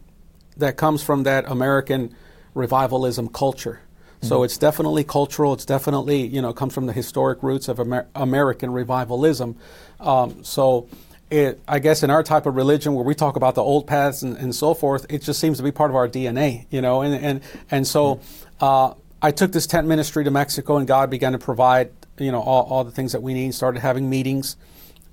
that 0.60 0.76
comes 0.76 1.02
from 1.02 1.24
that 1.24 1.44
American 1.50 2.14
revivalism 2.54 3.28
culture. 3.28 3.80
Mm-hmm. 3.80 4.26
So 4.28 4.42
it's 4.42 4.58
definitely 4.58 5.04
cultural. 5.04 5.52
It's 5.52 5.64
definitely 5.64 6.26
you 6.26 6.40
know 6.40 6.52
comes 6.52 6.74
from 6.74 6.86
the 6.86 6.92
historic 6.92 7.42
roots 7.42 7.68
of 7.68 7.80
Amer- 7.80 8.08
American 8.14 8.72
revivalism. 8.72 9.56
Um, 9.98 10.44
so. 10.44 10.88
It, 11.32 11.60
I 11.68 11.78
guess 11.78 12.02
in 12.02 12.10
our 12.10 12.24
type 12.24 12.46
of 12.46 12.56
religion 12.56 12.94
where 12.94 13.04
we 13.04 13.14
talk 13.14 13.36
about 13.36 13.54
the 13.54 13.62
old 13.62 13.86
paths 13.86 14.22
and, 14.22 14.36
and, 14.36 14.52
so 14.52 14.74
forth, 14.74 15.06
it 15.08 15.22
just 15.22 15.38
seems 15.38 15.58
to 15.58 15.62
be 15.62 15.70
part 15.70 15.92
of 15.92 15.94
our 15.94 16.08
DNA, 16.08 16.66
you 16.70 16.80
know. 16.80 17.02
And 17.02 17.14
and 17.14 17.40
and 17.70 17.86
so 17.86 18.16
mm-hmm. 18.16 18.64
uh, 18.64 18.94
I 19.22 19.30
took 19.30 19.52
this 19.52 19.68
tent 19.68 19.86
ministry 19.86 20.24
to 20.24 20.32
Mexico, 20.32 20.76
and 20.76 20.88
God 20.88 21.08
began 21.08 21.30
to 21.30 21.38
provide, 21.38 21.92
you 22.18 22.32
know, 22.32 22.40
all, 22.40 22.64
all 22.64 22.82
the 22.82 22.90
things 22.90 23.12
that 23.12 23.22
we 23.22 23.32
need. 23.32 23.54
Started 23.54 23.78
having 23.78 24.10
meetings, 24.10 24.56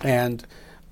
and 0.02 0.44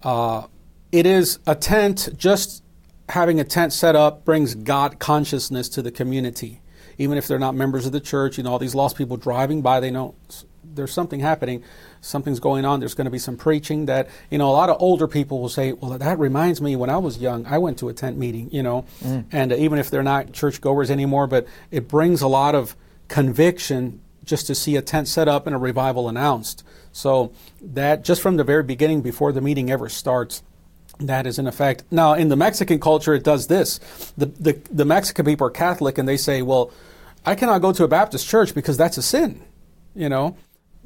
uh, 0.04 0.46
it 0.92 1.06
is 1.06 1.40
a 1.48 1.56
tent 1.56 2.10
just 2.18 2.64
having 3.10 3.40
a 3.40 3.44
tent 3.44 3.74
set 3.74 3.96
up 3.96 4.26
brings 4.26 4.56
God 4.56 5.00
consciousness 5.00 5.70
to 5.70 5.82
the 5.82 5.92
community. 5.92 6.62
Even 6.98 7.18
if 7.18 7.28
they're 7.28 7.40
not 7.40 7.56
members 7.56 7.86
of 7.86 7.92
the 7.92 8.00
church, 8.00 8.38
you 8.38 8.44
know, 8.44 8.52
all 8.52 8.60
these 8.60 8.76
lost 8.76 8.98
people 8.98 9.18
driving 9.18 9.62
by, 9.62 9.80
they 9.80 9.92
know 9.92 10.16
there's 10.64 10.94
something 10.94 11.20
happening, 11.20 11.64
something's 12.02 12.40
going 12.40 12.66
on. 12.66 12.80
There's 12.80 12.94
going 12.94 13.06
to 13.06 13.12
be 13.12 13.20
some 13.20 13.38
preaching 13.38 13.86
that 13.86 14.10
you 14.30 14.38
know. 14.38 14.50
A 14.50 14.52
lot 14.52 14.70
of 14.70 14.78
older 14.80 15.08
people 15.08 15.40
will 15.40 15.50
say, 15.50 15.74
"Well, 15.74 15.98
that 15.98 16.20
reminds 16.20 16.62
me 16.62 16.76
when 16.76 16.90
I 16.90 16.98
was 16.98 17.18
young, 17.18 17.46
I 17.46 17.58
went 17.58 17.80
to 17.80 17.90
a 17.90 17.94
tent 17.94 18.18
meeting," 18.18 18.50
you 18.52 18.64
know. 18.64 18.86
Mm. 19.02 19.26
And 19.32 19.54
uh, 19.54 19.56
even 19.56 19.80
if 19.80 19.90
they're 19.90 20.04
not 20.04 20.32
churchgoers 20.32 20.90
anymore, 20.92 21.28
but 21.28 21.48
it 21.72 21.88
brings 21.88 22.22
a 22.22 22.28
lot 22.28 22.56
of 22.56 22.76
conviction 23.08 24.02
just 24.24 24.48
to 24.48 24.56
see 24.56 24.76
a 24.76 24.82
tent 24.82 25.08
set 25.08 25.28
up 25.28 25.46
and 25.46 25.56
a 25.56 25.60
revival 25.60 26.10
announced. 26.10 26.64
So 26.92 27.32
that 27.62 28.04
just 28.04 28.22
from 28.22 28.38
the 28.38 28.44
very 28.44 28.64
beginning, 28.64 29.02
before 29.02 29.32
the 29.32 29.42
meeting 29.42 29.70
ever 29.70 29.90
starts, 29.90 30.44
that 31.00 31.28
is 31.28 31.40
in 31.40 31.48
effect. 31.48 31.84
Now, 31.92 32.14
in 32.14 32.30
the 32.30 32.36
Mexican 32.36 32.80
culture, 32.80 33.14
it 33.14 33.24
does 33.24 33.48
this. 33.48 33.80
The, 34.18 34.28
the, 34.28 34.62
the 34.72 34.86
Mexican 34.86 35.26
people 35.26 35.48
are 35.48 35.52
Catholic, 35.52 35.98
and 35.98 36.08
they 36.08 36.18
say, 36.18 36.42
well, 36.42 36.72
I 37.26 37.36
cannot 37.36 37.62
go 37.62 37.72
to 37.72 37.84
a 37.84 37.88
Baptist 37.88 38.28
church 38.28 38.54
because 38.54 38.78
that's 38.78 38.98
a 38.98 39.02
sin, 39.02 39.42
you 39.96 40.10
know. 40.10 40.38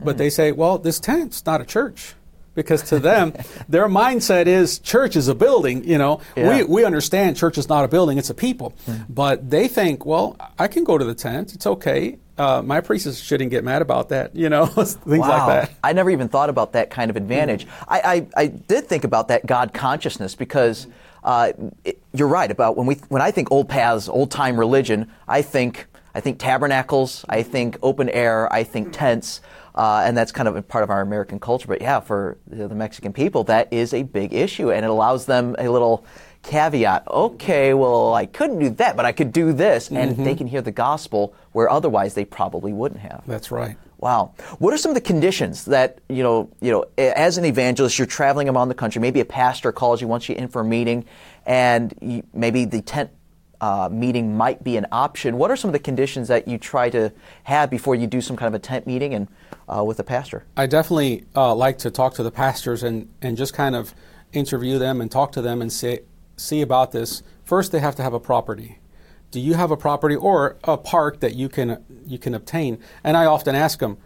But 0.01 0.17
they 0.17 0.29
say, 0.29 0.53
well, 0.53 0.77
this 0.77 0.99
tent's 0.99 1.45
not 1.45 1.59
a 1.59 1.65
church 1.65 2.15
because 2.55 2.83
to 2.83 2.99
them, 2.99 3.33
their 3.69 3.87
mindset 3.87 4.47
is 4.47 4.79
church 4.79 5.15
is 5.15 5.27
a 5.27 5.35
building. 5.35 5.83
You 5.83 5.97
know, 5.97 6.21
yeah. 6.35 6.57
we, 6.57 6.63
we 6.63 6.85
understand 6.85 7.37
church 7.37 7.57
is 7.57 7.67
not 7.67 7.83
a 7.83 7.87
building; 7.87 8.17
it's 8.17 8.29
a 8.29 8.33
people. 8.33 8.73
Mm. 8.87 9.05
But 9.09 9.49
they 9.49 9.67
think, 9.67 10.05
well, 10.05 10.37
I 10.57 10.67
can 10.67 10.83
go 10.83 10.97
to 10.97 11.05
the 11.05 11.13
tent; 11.13 11.53
it's 11.53 11.67
okay. 11.67 12.17
Uh, 12.39 12.61
my 12.61 12.79
priest 12.79 13.21
shouldn't 13.23 13.51
get 13.51 13.63
mad 13.63 13.81
about 13.81 14.09
that. 14.09 14.35
You 14.35 14.49
know, 14.49 14.65
things 14.65 14.97
wow. 15.05 15.27
like 15.27 15.47
that. 15.47 15.77
I 15.83 15.93
never 15.93 16.09
even 16.09 16.29
thought 16.29 16.49
about 16.49 16.73
that 16.73 16.89
kind 16.89 17.11
of 17.11 17.17
advantage. 17.17 17.65
Mm. 17.65 17.85
I, 17.87 17.99
I, 17.99 18.27
I 18.43 18.47
did 18.47 18.87
think 18.87 19.03
about 19.03 19.27
that 19.27 19.45
God 19.45 19.73
consciousness 19.73 20.35
because. 20.35 20.87
Uh, 21.21 21.51
it, 21.83 22.01
you're 22.13 22.29
right 22.29 22.49
about 22.49 22.77
when 22.77 22.87
we 22.87 22.95
when 23.09 23.21
I 23.21 23.29
think 23.31 23.51
old 23.51 23.67
paths, 23.67 24.07
old 24.07 24.31
time 24.31 24.57
religion. 24.57 25.11
I 25.27 25.41
think 25.41 25.85
I 26.15 26.21
think 26.21 26.39
tabernacles. 26.39 27.25
I 27.27 27.43
think 27.43 27.77
open 27.83 28.07
air. 28.07 28.51
I 28.53 28.63
think 28.63 28.93
tents. 28.93 29.41
Uh, 29.75 30.01
and 30.05 30.17
that's 30.17 30.31
kind 30.31 30.47
of 30.47 30.55
a 30.55 30.61
part 30.61 30.83
of 30.83 30.89
our 30.89 31.01
American 31.01 31.39
culture. 31.39 31.67
But 31.67 31.81
yeah, 31.81 31.99
for 31.99 32.37
the 32.47 32.69
Mexican 32.69 33.13
people, 33.13 33.43
that 33.45 33.71
is 33.71 33.93
a 33.93 34.03
big 34.03 34.33
issue, 34.33 34.71
and 34.71 34.83
it 34.83 34.89
allows 34.89 35.25
them 35.25 35.55
a 35.59 35.69
little 35.69 36.05
caveat. 36.43 37.07
Okay, 37.07 37.73
well, 37.73 38.13
I 38.13 38.25
couldn't 38.25 38.59
do 38.59 38.69
that, 38.71 38.95
but 38.95 39.05
I 39.05 39.11
could 39.11 39.31
do 39.31 39.53
this, 39.53 39.89
and 39.89 40.13
mm-hmm. 40.13 40.23
they 40.23 40.35
can 40.35 40.47
hear 40.47 40.61
the 40.61 40.71
gospel 40.71 41.33
where 41.51 41.69
otherwise 41.69 42.13
they 42.13 42.25
probably 42.25 42.73
wouldn't 42.73 43.01
have. 43.01 43.23
That's 43.27 43.51
right. 43.51 43.77
Wow. 43.97 44.33
What 44.59 44.73
are 44.73 44.77
some 44.77 44.91
of 44.91 44.95
the 44.95 45.01
conditions 45.01 45.65
that, 45.65 45.99
you 46.07 46.23
know, 46.23 46.49
you 46.61 46.71
know, 46.71 46.85
as 46.97 47.37
an 47.37 47.43
evangelist, 47.43 47.99
you're 47.99 48.07
traveling 48.07 48.47
around 48.47 48.69
the 48.69 48.75
country, 48.75 49.01
maybe 49.01 49.19
a 49.19 49.25
pastor 49.25 49.73
calls 49.73 49.99
you, 49.99 50.07
wants 50.07 50.29
you 50.29 50.35
in 50.35 50.47
for 50.47 50.61
a 50.61 50.65
meeting, 50.65 51.03
and 51.45 51.93
you, 52.01 52.23
maybe 52.33 52.63
the 52.63 52.81
tent 52.81 53.11
uh, 53.59 53.89
meeting 53.91 54.37
might 54.37 54.63
be 54.63 54.77
an 54.77 54.85
option. 54.93 55.37
What 55.37 55.51
are 55.51 55.57
some 55.57 55.67
of 55.67 55.73
the 55.73 55.79
conditions 55.79 56.29
that 56.29 56.47
you 56.47 56.57
try 56.57 56.89
to 56.91 57.11
have 57.43 57.69
before 57.69 57.93
you 57.93 58.07
do 58.07 58.21
some 58.21 58.37
kind 58.37 58.47
of 58.47 58.53
a 58.53 58.59
tent 58.59 58.87
meeting 58.87 59.13
and 59.13 59.27
uh, 59.67 59.83
with 59.83 59.99
a 59.99 60.03
pastor? 60.05 60.45
I 60.55 60.65
definitely 60.65 61.25
uh, 61.35 61.53
like 61.53 61.77
to 61.79 61.91
talk 61.91 62.13
to 62.13 62.23
the 62.23 62.31
pastors 62.31 62.83
and, 62.83 63.09
and 63.21 63.35
just 63.35 63.53
kind 63.53 63.75
of 63.75 63.93
interview 64.31 64.79
them 64.79 65.01
and 65.01 65.11
talk 65.11 65.33
to 65.33 65.41
them 65.41 65.61
and 65.61 65.73
say, 65.73 66.03
see 66.39 66.61
about 66.61 66.91
this. 66.91 67.23
First, 67.43 67.71
they 67.71 67.79
have 67.79 67.95
to 67.95 68.03
have 68.03 68.13
a 68.13 68.19
property. 68.19 68.79
Do 69.31 69.39
you 69.39 69.53
have 69.53 69.71
a 69.71 69.77
property 69.77 70.15
or 70.15 70.57
a 70.63 70.77
park 70.77 71.19
that 71.19 71.35
you 71.35 71.49
can 71.49 71.83
you 72.05 72.17
can 72.17 72.33
obtain? 72.33 72.79
And 73.03 73.15
I 73.15 73.25
often 73.25 73.55
ask 73.55 73.79
them, 73.79 73.97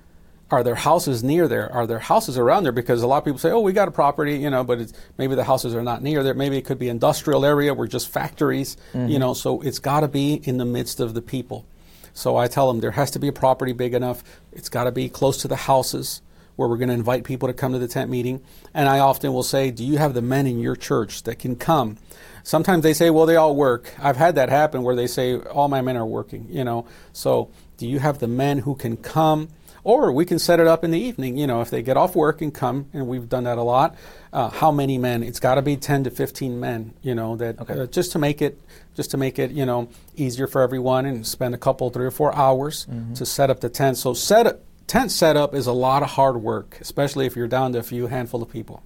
are 0.51 0.63
there 0.63 0.75
houses 0.75 1.23
near 1.23 1.47
there? 1.47 1.71
Are 1.71 1.87
there 1.87 1.99
houses 1.99 2.37
around 2.37 2.63
there? 2.63 2.71
Because 2.71 3.01
a 3.01 3.07
lot 3.07 3.19
of 3.19 3.25
people 3.25 3.39
say, 3.39 3.51
oh, 3.51 3.61
we 3.61 3.73
got 3.73 3.87
a 3.87 3.91
property, 3.91 4.37
you 4.37 4.49
know, 4.49 4.63
but 4.63 4.91
maybe 5.17 5.33
the 5.35 5.45
houses 5.45 5.73
are 5.73 5.81
not 5.81 6.03
near 6.03 6.23
there. 6.23 6.33
Maybe 6.33 6.57
it 6.57 6.65
could 6.65 6.77
be 6.77 6.89
industrial 6.89 7.45
area 7.45 7.73
We're 7.73 7.87
just 7.87 8.09
factories, 8.09 8.77
mm-hmm. 8.93 9.07
you 9.07 9.19
know. 9.19 9.33
So 9.33 9.61
it's 9.61 9.79
got 9.79 10.01
to 10.01 10.07
be 10.07 10.41
in 10.43 10.57
the 10.57 10.65
midst 10.65 10.99
of 10.99 11.13
the 11.13 11.21
people. 11.21 11.65
So 12.13 12.37
I 12.37 12.47
tell 12.47 12.67
them 12.67 12.81
there 12.81 12.91
has 12.91 13.09
to 13.11 13.19
be 13.19 13.27
a 13.27 13.33
property 13.33 13.73
big 13.73 13.93
enough. 13.93 14.23
It's 14.51 14.69
got 14.69 14.83
to 14.83 14.91
be 14.91 15.09
close 15.09 15.37
to 15.37 15.47
the 15.47 15.55
houses 15.55 16.21
where 16.55 16.67
we're 16.67 16.77
going 16.77 16.89
to 16.89 16.93
invite 16.93 17.23
people 17.23 17.47
to 17.47 17.53
come 17.53 17.73
to 17.73 17.79
the 17.79 17.87
tent 17.87 18.09
meeting. 18.09 18.41
And 18.73 18.87
I 18.87 18.99
often 18.99 19.33
will 19.33 19.43
say, 19.43 19.71
Do 19.71 19.83
you 19.83 19.97
have 19.97 20.13
the 20.13 20.21
men 20.21 20.47
in 20.47 20.59
your 20.59 20.75
church 20.75 21.23
that 21.23 21.39
can 21.39 21.55
come? 21.55 21.97
Sometimes 22.43 22.83
they 22.83 22.93
say, 22.93 23.09
Well, 23.09 23.25
they 23.25 23.35
all 23.35 23.55
work. 23.55 23.93
I've 23.99 24.17
had 24.17 24.35
that 24.35 24.49
happen 24.49 24.83
where 24.83 24.95
they 24.95 25.07
say, 25.07 25.37
All 25.37 25.67
my 25.67 25.81
men 25.81 25.97
are 25.97 26.05
working, 26.05 26.47
you 26.49 26.63
know. 26.63 26.85
So 27.11 27.49
do 27.77 27.87
you 27.87 27.99
have 27.99 28.19
the 28.19 28.27
men 28.27 28.59
who 28.59 28.75
can 28.75 28.97
come? 28.97 29.49
Or 29.85 30.13
we 30.13 30.23
can 30.23 30.39
set 30.39 30.61
it 30.61 30.67
up 30.67 30.85
in 30.85 30.91
the 30.91 30.99
evening, 30.99 31.35
you 31.35 31.45
know, 31.45 31.59
if 31.59 31.69
they 31.69 31.81
get 31.81 31.97
off 31.97 32.15
work 32.15 32.41
and 32.41 32.53
come, 32.53 32.87
and 32.93 33.05
we've 33.05 33.27
done 33.27 33.43
that 33.43 33.57
a 33.57 33.63
lot. 33.63 33.97
Uh, 34.31 34.47
how 34.47 34.71
many 34.71 34.97
men? 34.97 35.23
It's 35.23 35.41
got 35.41 35.55
to 35.55 35.61
be 35.61 35.75
10 35.75 36.05
to 36.05 36.09
15 36.09 36.57
men, 36.57 36.93
you 37.01 37.13
know, 37.13 37.35
that 37.35 37.59
okay. 37.59 37.81
uh, 37.81 37.85
just 37.87 38.13
to 38.13 38.19
make 38.19 38.41
it 38.41 38.57
just 38.95 39.11
to 39.11 39.17
make 39.17 39.39
it, 39.39 39.51
you 39.51 39.65
know, 39.65 39.89
easier 40.15 40.47
for 40.47 40.61
everyone 40.61 41.05
and 41.05 41.25
spend 41.25 41.53
a 41.53 41.57
couple, 41.57 41.89
three 41.89 42.05
or 42.05 42.11
four 42.11 42.33
hours 42.35 42.85
mm-hmm. 42.85 43.13
to 43.15 43.25
set 43.25 43.49
up 43.49 43.59
the 43.59 43.69
tent. 43.69 43.97
So 43.97 44.13
set 44.13 44.63
tent 44.93 45.11
setup 45.11 45.55
is 45.55 45.65
a 45.65 45.73
lot 45.73 46.03
of 46.03 46.09
hard 46.09 46.37
work, 46.37 46.77
especially 46.79 47.25
if 47.25 47.35
you're 47.35 47.47
down 47.47 47.73
to 47.73 47.79
a 47.79 47.83
few 47.83 48.05
handful 48.05 48.43
of 48.43 48.49
people. 48.49 48.83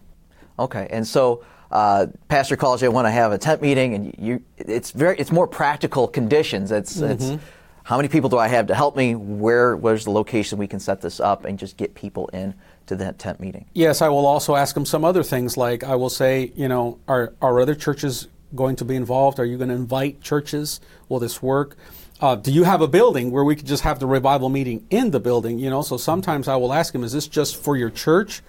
Okay, 0.57 0.87
and 0.89 1.05
so 1.05 1.43
uh, 1.69 2.07
pastor 2.29 2.55
calls 2.55 2.81
you, 2.81 2.89
want 2.89 3.07
to 3.07 3.11
have 3.11 3.33
a 3.33 3.37
tent 3.37 3.61
meeting, 3.61 3.93
and 3.93 4.15
you, 4.17 4.41
it's 4.55 4.91
very, 4.91 5.17
it's 5.17 5.33
more 5.33 5.47
practical 5.47 6.07
conditions. 6.07 6.71
It's, 6.71 6.95
mm-hmm. 6.95 7.11
it's 7.33 7.43
how 7.83 7.97
many 7.97 8.07
people 8.07 8.29
do 8.29 8.37
I 8.37 8.47
have 8.47 8.67
to 8.67 8.73
help 8.73 8.95
me? 8.95 9.15
Where, 9.15 9.75
where's 9.75 10.05
the 10.05 10.11
location 10.11 10.57
we 10.57 10.67
can 10.67 10.79
set 10.79 11.01
this 11.01 11.19
up 11.19 11.43
and 11.43 11.59
just 11.59 11.75
get 11.75 11.93
people 11.93 12.29
in 12.29 12.55
to 12.85 12.95
that 12.95 13.19
tent 13.19 13.41
meeting? 13.41 13.65
Yes, 13.73 14.01
I 14.01 14.07
will 14.07 14.25
also 14.25 14.55
ask 14.55 14.73
them 14.75 14.85
some 14.85 15.03
other 15.03 15.23
things, 15.23 15.57
like 15.57 15.83
I 15.83 15.95
will 15.95 16.09
say, 16.09 16.53
you 16.55 16.69
know, 16.69 16.99
are, 17.09 17.33
are 17.41 17.59
other 17.59 17.75
churches 17.75 18.29
going 18.55 18.77
to 18.77 18.85
be 18.85 18.95
involved? 18.95 19.41
Are 19.41 19.45
you 19.45 19.57
going 19.57 19.69
to 19.69 19.75
invite 19.75 20.21
churches? 20.21 20.79
Will 21.09 21.19
this 21.19 21.41
work? 21.41 21.75
Uh, 22.19 22.35
do 22.35 22.51
you 22.51 22.63
have 22.63 22.81
a 22.81 22.87
building 22.87 23.29
where 23.29 23.43
we 23.43 23.55
could 23.55 23.67
just 23.67 23.83
have 23.83 23.99
the 23.99 24.07
revival 24.07 24.49
meeting 24.49 24.85
in 24.89 25.11
the 25.11 25.19
building? 25.19 25.59
You 25.59 25.69
know, 25.69 25.83
so 25.83 25.97
sometimes 25.97 26.47
I 26.47 26.55
will 26.55 26.73
ask 26.73 26.93
him, 26.93 27.03
is 27.03 27.11
this 27.11 27.27
just 27.27 27.55
for 27.55 27.77
your 27.77 27.91
church? 27.91 28.41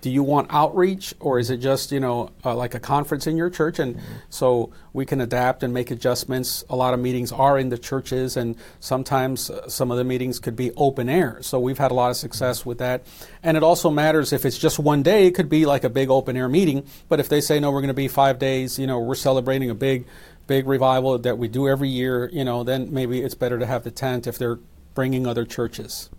do 0.00 0.10
you 0.10 0.22
want 0.22 0.46
outreach 0.50 1.14
or 1.20 1.38
is 1.38 1.50
it 1.50 1.58
just 1.58 1.92
you 1.92 2.00
know 2.00 2.30
uh, 2.44 2.54
like 2.54 2.74
a 2.74 2.80
conference 2.80 3.26
in 3.26 3.36
your 3.36 3.50
church 3.50 3.78
and 3.78 3.96
mm-hmm. 3.96 4.14
so 4.28 4.70
we 4.92 5.04
can 5.04 5.20
adapt 5.20 5.62
and 5.62 5.74
make 5.74 5.90
adjustments 5.90 6.64
a 6.70 6.76
lot 6.76 6.94
of 6.94 7.00
meetings 7.00 7.32
are 7.32 7.58
in 7.58 7.68
the 7.68 7.78
churches 7.78 8.36
and 8.36 8.56
sometimes 8.80 9.50
uh, 9.50 9.68
some 9.68 9.90
of 9.90 9.98
the 9.98 10.04
meetings 10.04 10.38
could 10.38 10.56
be 10.56 10.72
open 10.76 11.08
air 11.08 11.38
so 11.42 11.58
we've 11.58 11.78
had 11.78 11.90
a 11.90 11.94
lot 11.94 12.10
of 12.10 12.16
success 12.16 12.64
with 12.64 12.78
that 12.78 13.04
and 13.42 13.56
it 13.56 13.62
also 13.62 13.90
matters 13.90 14.32
if 14.32 14.44
it's 14.44 14.58
just 14.58 14.78
one 14.78 15.02
day 15.02 15.26
it 15.26 15.34
could 15.34 15.48
be 15.48 15.66
like 15.66 15.84
a 15.84 15.90
big 15.90 16.10
open 16.10 16.36
air 16.36 16.48
meeting 16.48 16.84
but 17.08 17.20
if 17.20 17.28
they 17.28 17.40
say 17.40 17.60
no 17.60 17.70
we're 17.70 17.80
going 17.80 17.88
to 17.88 17.94
be 17.94 18.08
five 18.08 18.38
days 18.38 18.78
you 18.78 18.86
know 18.86 18.98
we're 18.98 19.14
celebrating 19.14 19.70
a 19.70 19.74
big 19.74 20.06
big 20.54 20.66
revival 20.66 21.16
that 21.18 21.38
we 21.38 21.48
do 21.48 21.68
every 21.68 21.88
year 21.88 22.28
you 22.32 22.44
know 22.44 22.58
then 22.64 22.92
maybe 22.92 23.22
it's 23.22 23.36
better 23.44 23.58
to 23.58 23.66
have 23.66 23.82
the 23.84 23.90
tent 23.90 24.26
if 24.26 24.36
they're 24.36 24.58
bringing 24.94 25.26
other 25.26 25.44
churches 25.44 26.10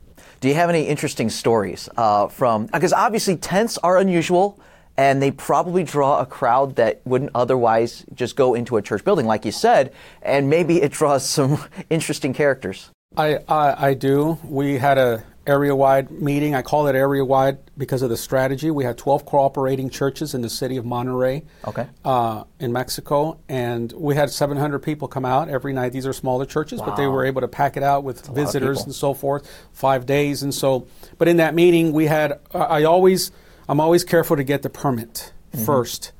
do 0.42 0.48
you 0.48 0.56
have 0.56 0.72
any 0.72 0.88
interesting 0.88 1.30
stories 1.30 1.88
uh, 1.98 2.28
from? 2.28 2.66
Because 2.66 2.94
obviously 2.94 3.38
tents 3.38 3.78
are 3.78 4.00
unusual, 4.00 4.60
and 4.98 5.22
they 5.22 5.30
probably 5.30 5.84
draw 5.84 6.20
a 6.20 6.26
crowd 6.26 6.78
that 6.78 7.00
wouldn't 7.06 7.30
otherwise 7.36 8.06
just 8.16 8.36
go 8.36 8.56
into 8.56 8.76
a 8.78 8.82
church 8.82 9.06
building, 9.06 9.28
like 9.28 9.46
you 9.46 9.52
said, 9.52 9.94
and 10.24 10.50
maybe 10.50 10.82
it 10.82 10.92
draws 10.92 11.30
some 11.30 11.64
interesting 11.92 12.34
characters. 12.34 12.90
I, 13.16 13.38
I, 13.48 13.90
I 13.90 13.94
do. 13.94 14.40
We 14.44 14.80
had 14.80 14.98
a 14.98 15.24
area 15.48 15.76
wide 15.76 16.12
meeting. 16.12 16.54
I 16.54 16.62
call 16.62 16.88
it 16.88 16.96
area 16.96 17.26
wide 17.26 17.58
because 17.78 18.02
of 18.02 18.10
the 18.10 18.18
strategy. 18.18 18.70
We 18.70 18.84
had 18.84 18.98
12 18.98 19.26
cooperating 19.26 19.90
churches 19.90 20.34
in 20.34 20.42
the 20.42 20.50
city 20.50 20.78
of 20.78 20.86
Monterrey, 20.86 21.44
okay. 21.68 21.88
uh, 22.06 22.44
in 22.60 22.72
Mexico, 22.72 23.40
and 23.50 23.92
we 23.94 24.16
had 24.16 24.30
700 24.30 24.80
people 24.80 25.08
come 25.08 25.26
out 25.26 25.50
every 25.50 25.74
night. 25.74 25.94
These 25.94 26.06
are 26.06 26.14
smaller 26.14 26.46
churches, 26.46 26.80
wow. 26.80 26.88
but 26.88 26.96
they 26.96 27.08
were 27.08 27.26
able 27.26 27.42
to 27.42 27.48
pack 27.48 27.76
it 27.76 27.84
out 27.84 28.04
with 28.04 28.18
That's 28.18 28.30
visitors 28.30 28.84
and 28.84 28.94
so 28.94 29.14
forth, 29.14 29.50
five 29.74 30.06
days. 30.06 30.44
And 30.44 30.54
so, 30.54 30.88
but 31.18 31.28
in 31.28 31.38
that 31.38 31.56
meeting, 31.56 31.92
we 31.92 32.06
had, 32.06 32.40
I 32.54 32.84
always, 32.84 33.32
I'm 33.68 33.80
always 33.80 34.04
careful 34.04 34.38
to 34.38 34.44
get 34.44 34.62
the 34.62 34.70
permit 34.70 35.34
mm-hmm. 35.54 35.66
first. 35.66 36.12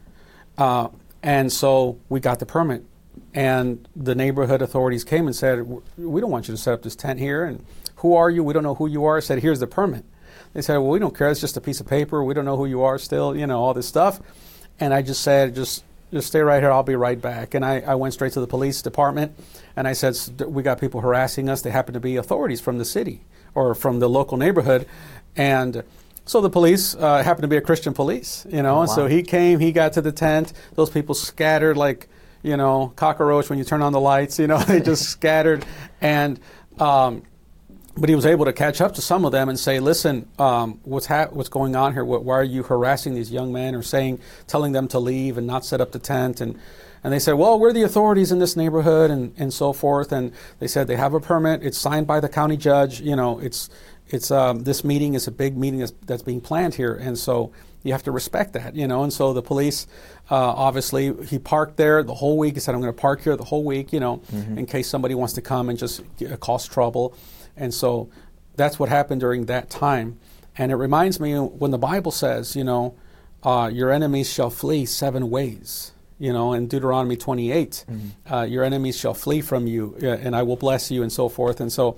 Uh, 0.58 0.90
and 1.24 1.52
so 1.52 2.00
we 2.10 2.20
got 2.20 2.40
the 2.40 2.46
permit. 2.46 2.86
And 3.34 3.88
the 3.96 4.14
neighborhood 4.14 4.62
authorities 4.62 5.04
came 5.06 5.26
and 5.26 5.36
said, 5.36 5.66
We 5.98 6.20
don't 6.20 6.32
want 6.32 6.50
you 6.50 6.54
to 6.54 6.58
set 6.58 6.74
up 6.74 6.82
this 6.82 6.98
tent 6.98 7.20
here. 7.20 7.46
And 7.46 7.66
who 8.02 8.16
are 8.16 8.30
you? 8.30 8.44
We 8.44 8.54
don't 8.54 8.64
know 8.64 8.76
who 8.76 8.88
you 8.88 9.06
are. 9.06 9.18
I 9.18 9.20
said, 9.20 9.40
Here's 9.40 9.60
the 9.60 9.68
permit. 9.68 10.04
They 10.54 10.62
said, 10.62 10.78
Well, 10.78 10.90
we 10.90 11.00
don't 11.00 11.16
care. 11.16 11.30
It's 11.30 11.40
just 11.40 11.58
a 11.58 11.62
piece 11.62 11.80
of 11.80 11.88
paper. 11.88 12.24
We 12.24 12.34
don't 12.34 12.46
know 12.46 12.58
who 12.58 12.66
you 12.66 12.82
are 12.82 12.98
still, 12.98 13.36
you 13.36 13.48
know, 13.48 13.60
all 13.62 13.74
this 13.74 13.88
stuff. 13.88 14.20
And 14.80 14.94
I 14.94 15.02
just 15.02 15.22
said, 15.22 15.56
Just 15.56 15.84
just 16.12 16.28
stay 16.28 16.42
right 16.42 16.62
here. 16.62 16.72
I'll 16.72 16.84
be 16.84 16.96
right 16.96 17.22
back. 17.22 17.54
And 17.54 17.64
I, 17.64 17.80
I 17.80 17.96
went 17.96 18.14
straight 18.14 18.34
to 18.34 18.42
the 18.42 18.48
police 18.48 18.82
department 18.82 19.34
and 19.76 19.88
I 19.88 19.94
said, 19.94 20.18
We 20.48 20.64
got 20.64 20.80
people 20.80 21.02
harassing 21.02 21.48
us. 21.48 21.62
They 21.62 21.70
happen 21.70 21.94
to 21.94 22.00
be 22.00 22.16
authorities 22.18 22.60
from 22.60 22.80
the 22.80 22.86
city 22.86 23.22
or 23.54 23.76
from 23.76 24.00
the 24.00 24.10
local 24.10 24.38
neighborhood. 24.38 24.88
And 25.36 25.84
so 26.26 26.42
the 26.42 26.50
police 26.50 26.96
uh, 26.96 27.24
happened 27.24 27.44
to 27.44 27.48
be 27.48 27.58
a 27.58 27.62
Christian 27.62 27.94
police, 27.94 28.46
you 28.50 28.62
know, 28.62 28.72
oh, 28.72 28.76
wow. 28.76 28.82
and 28.82 28.92
so 28.92 29.08
he 29.08 29.24
came, 29.24 29.60
he 29.60 29.72
got 29.72 29.94
to 29.94 30.02
the 30.02 30.12
tent. 30.12 30.54
Those 30.76 30.90
people 30.90 31.16
scattered 31.16 31.78
like, 31.78 32.08
you 32.44 32.58
know, 32.58 32.94
cockroach 32.96 33.50
when 33.50 33.60
you 33.60 33.66
turn 33.66 33.82
on 33.82 33.92
the 33.92 34.00
lights, 34.00 34.40
you 34.40 34.48
know, 34.48 34.58
they 34.68 34.82
just 34.82 35.10
scattered. 35.10 35.66
And 36.00 36.40
um, 36.80 37.24
but 38.02 38.10
he 38.10 38.16
was 38.16 38.26
able 38.26 38.46
to 38.46 38.54
catch 38.54 38.82
up 38.82 38.96
to 38.96 39.02
some 39.02 39.26
of 39.26 39.32
them 39.32 39.48
and 39.48 39.60
say, 39.60 39.80
"Listen, 39.80 40.28
um, 40.40 40.80
what's 40.84 41.06
ha- 41.06 41.30
what's 41.32 41.50
going 41.50 41.76
on 41.76 41.94
here? 41.94 42.04
What, 42.04 42.24
why 42.24 42.36
are 42.36 42.44
you 42.44 42.64
harassing 42.64 43.14
these 43.14 43.32
young 43.32 43.54
men 43.54 43.76
or 43.76 43.84
saying, 43.84 44.20
telling 44.48 44.72
them 44.72 44.88
to 44.90 45.00
leave 45.00 45.38
and 45.38 45.46
not 45.46 45.64
set 45.64 45.80
up 45.80 45.92
the 45.92 46.00
tent?" 46.00 46.42
And 46.42 46.58
and 47.04 47.14
they 47.14 47.20
said, 47.20 47.34
"Well, 47.34 47.60
we're 47.60 47.74
the 47.74 47.84
authorities 47.84 48.32
in 48.32 48.40
this 48.40 48.58
neighborhood 48.58 49.12
and, 49.12 49.34
and 49.38 49.54
so 49.54 49.72
forth." 49.72 50.12
And 50.12 50.34
they 50.58 50.68
said 50.68 50.88
they 50.88 50.96
have 50.96 51.14
a 51.14 51.20
permit. 51.20 51.64
It's 51.64 51.78
signed 51.78 52.08
by 52.08 52.20
the 52.20 52.28
county 52.28 52.58
judge. 52.58 53.02
You 53.02 53.16
know, 53.16 53.38
it's 53.38 53.70
it's 54.10 54.32
um, 54.32 54.64
this 54.64 54.84
meeting 54.84 55.14
is 55.14 55.28
a 55.28 55.32
big 55.32 55.56
meeting 55.56 55.80
that's, 55.80 55.94
that's 56.08 56.24
being 56.24 56.42
planned 56.42 56.74
here, 56.74 56.96
and 56.96 57.20
so 57.20 57.52
you 57.84 57.92
have 57.92 58.04
to 58.04 58.12
respect 58.12 58.54
that, 58.54 58.76
you 58.76 58.88
know. 58.88 59.04
And 59.04 59.14
so 59.14 59.32
the 59.32 59.42
police, 59.44 59.86
uh, 60.30 60.36
obviously, 60.36 61.14
he 61.26 61.38
parked 61.40 61.78
there 61.78 62.02
the 62.04 62.16
whole 62.16 62.38
week. 62.38 62.56
He 62.56 62.60
said, 62.60 62.74
"I'm 62.74 62.82
going 62.82 62.94
to 62.94 63.00
park 63.00 63.22
here 63.22 63.36
the 63.36 63.44
whole 63.44 63.64
week, 63.64 63.94
you 63.94 64.00
know, 64.00 64.18
mm-hmm. 64.32 64.58
in 64.58 64.66
case 64.66 64.90
somebody 64.90 65.14
wants 65.14 65.34
to 65.34 65.42
come 65.42 65.70
and 65.70 65.78
just 65.78 66.02
cause 66.40 66.68
trouble." 66.68 67.16
And 67.56 67.74
so 67.74 68.10
that's 68.56 68.80
what 68.80 68.90
happened 68.90 69.22
during 69.22 69.46
that 69.46 69.70
time. 69.70 70.20
And 70.58 70.72
it 70.72 70.76
reminds 70.76 71.20
me 71.20 71.36
when 71.36 71.72
the 71.72 71.78
Bible 71.78 72.12
says, 72.12 72.56
you 72.56 72.64
know, 72.64 72.96
uh, 73.44 73.70
your 73.72 73.92
enemies 73.92 74.32
shall 74.32 74.50
flee 74.50 74.86
seven 74.86 75.30
ways. 75.30 75.92
You 76.20 76.32
know, 76.32 76.54
in 76.54 76.68
Deuteronomy 76.68 77.18
28, 77.18 77.86
mm-hmm. 77.90 78.34
uh, 78.34 78.44
your 78.44 78.64
enemies 78.64 78.96
shall 78.96 79.16
flee 79.16 79.42
from 79.42 79.66
you, 79.66 79.98
uh, 80.04 80.06
and 80.06 80.36
I 80.36 80.44
will 80.44 80.56
bless 80.56 80.92
you, 80.92 81.02
and 81.02 81.12
so 81.12 81.30
forth. 81.30 81.60
And 81.60 81.72
so, 81.72 81.98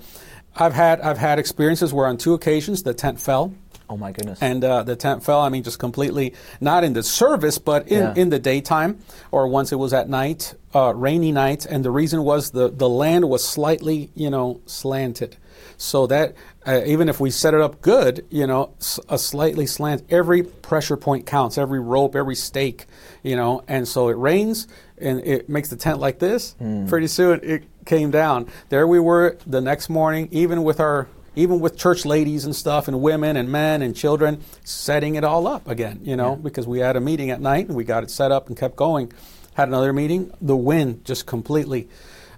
I've 0.56 0.72
had 0.72 1.00
I've 1.00 1.18
had 1.18 1.38
experiences 1.38 1.92
where 1.92 2.06
on 2.06 2.16
two 2.16 2.34
occasions 2.34 2.82
the 2.82 2.94
tent 2.94 3.20
fell. 3.20 3.54
Oh 3.90 3.96
my 3.96 4.12
goodness! 4.12 4.40
And 4.40 4.64
uh, 4.64 4.82
the 4.82 4.96
tent 4.96 5.24
fell. 5.24 5.40
I 5.40 5.48
mean, 5.48 5.62
just 5.62 5.78
completely 5.78 6.34
not 6.60 6.84
in 6.84 6.94
the 6.94 7.02
service, 7.02 7.58
but 7.58 7.88
in, 7.88 7.98
yeah. 7.98 8.14
in 8.16 8.30
the 8.30 8.38
daytime, 8.38 8.98
or 9.30 9.46
once 9.46 9.72
it 9.72 9.76
was 9.76 9.92
at 9.92 10.08
night, 10.08 10.54
uh, 10.74 10.94
rainy 10.94 11.32
night, 11.32 11.66
and 11.66 11.84
the 11.84 11.90
reason 11.90 12.22
was 12.22 12.52
the 12.52 12.70
the 12.70 12.88
land 12.88 13.28
was 13.28 13.46
slightly, 13.46 14.10
you 14.14 14.30
know, 14.30 14.60
slanted, 14.64 15.36
so 15.84 16.06
that 16.06 16.34
uh, 16.66 16.80
even 16.86 17.08
if 17.08 17.20
we 17.20 17.30
set 17.30 17.52
it 17.52 17.60
up 17.60 17.82
good, 17.82 18.24
you 18.30 18.46
know, 18.46 18.74
a 19.08 19.18
slightly 19.18 19.66
slant, 19.66 20.02
every 20.08 20.42
pressure 20.42 20.96
point 20.96 21.26
counts, 21.26 21.58
every 21.58 21.78
rope, 21.78 22.16
every 22.16 22.34
stake, 22.34 22.86
you 23.22 23.36
know, 23.36 23.62
and 23.68 23.86
so 23.86 24.08
it 24.08 24.16
rains 24.16 24.66
and 24.96 25.20
it 25.20 25.48
makes 25.48 25.68
the 25.68 25.76
tent 25.76 26.00
like 26.00 26.18
this. 26.18 26.56
Mm. 26.60 26.88
Pretty 26.88 27.06
soon 27.06 27.40
it 27.42 27.64
came 27.84 28.10
down. 28.10 28.48
There 28.70 28.86
we 28.86 28.98
were 28.98 29.36
the 29.46 29.60
next 29.60 29.90
morning, 29.90 30.28
even 30.30 30.64
with 30.64 30.80
our, 30.80 31.06
even 31.36 31.60
with 31.60 31.76
church 31.76 32.06
ladies 32.06 32.46
and 32.46 32.56
stuff, 32.56 32.88
and 32.88 33.02
women 33.02 33.36
and 33.36 33.50
men 33.50 33.82
and 33.82 33.94
children, 33.94 34.40
setting 34.64 35.16
it 35.16 35.24
all 35.24 35.46
up 35.46 35.68
again, 35.68 36.00
you 36.02 36.16
know, 36.16 36.30
yeah. 36.30 36.36
because 36.36 36.66
we 36.66 36.78
had 36.78 36.96
a 36.96 37.00
meeting 37.00 37.30
at 37.30 37.42
night 37.42 37.66
and 37.66 37.76
we 37.76 37.84
got 37.84 38.02
it 38.02 38.10
set 38.10 38.32
up 38.32 38.48
and 38.48 38.56
kept 38.56 38.74
going. 38.74 39.12
Had 39.52 39.68
another 39.68 39.92
meeting, 39.92 40.32
the 40.40 40.56
wind 40.56 41.04
just 41.04 41.26
completely, 41.26 41.88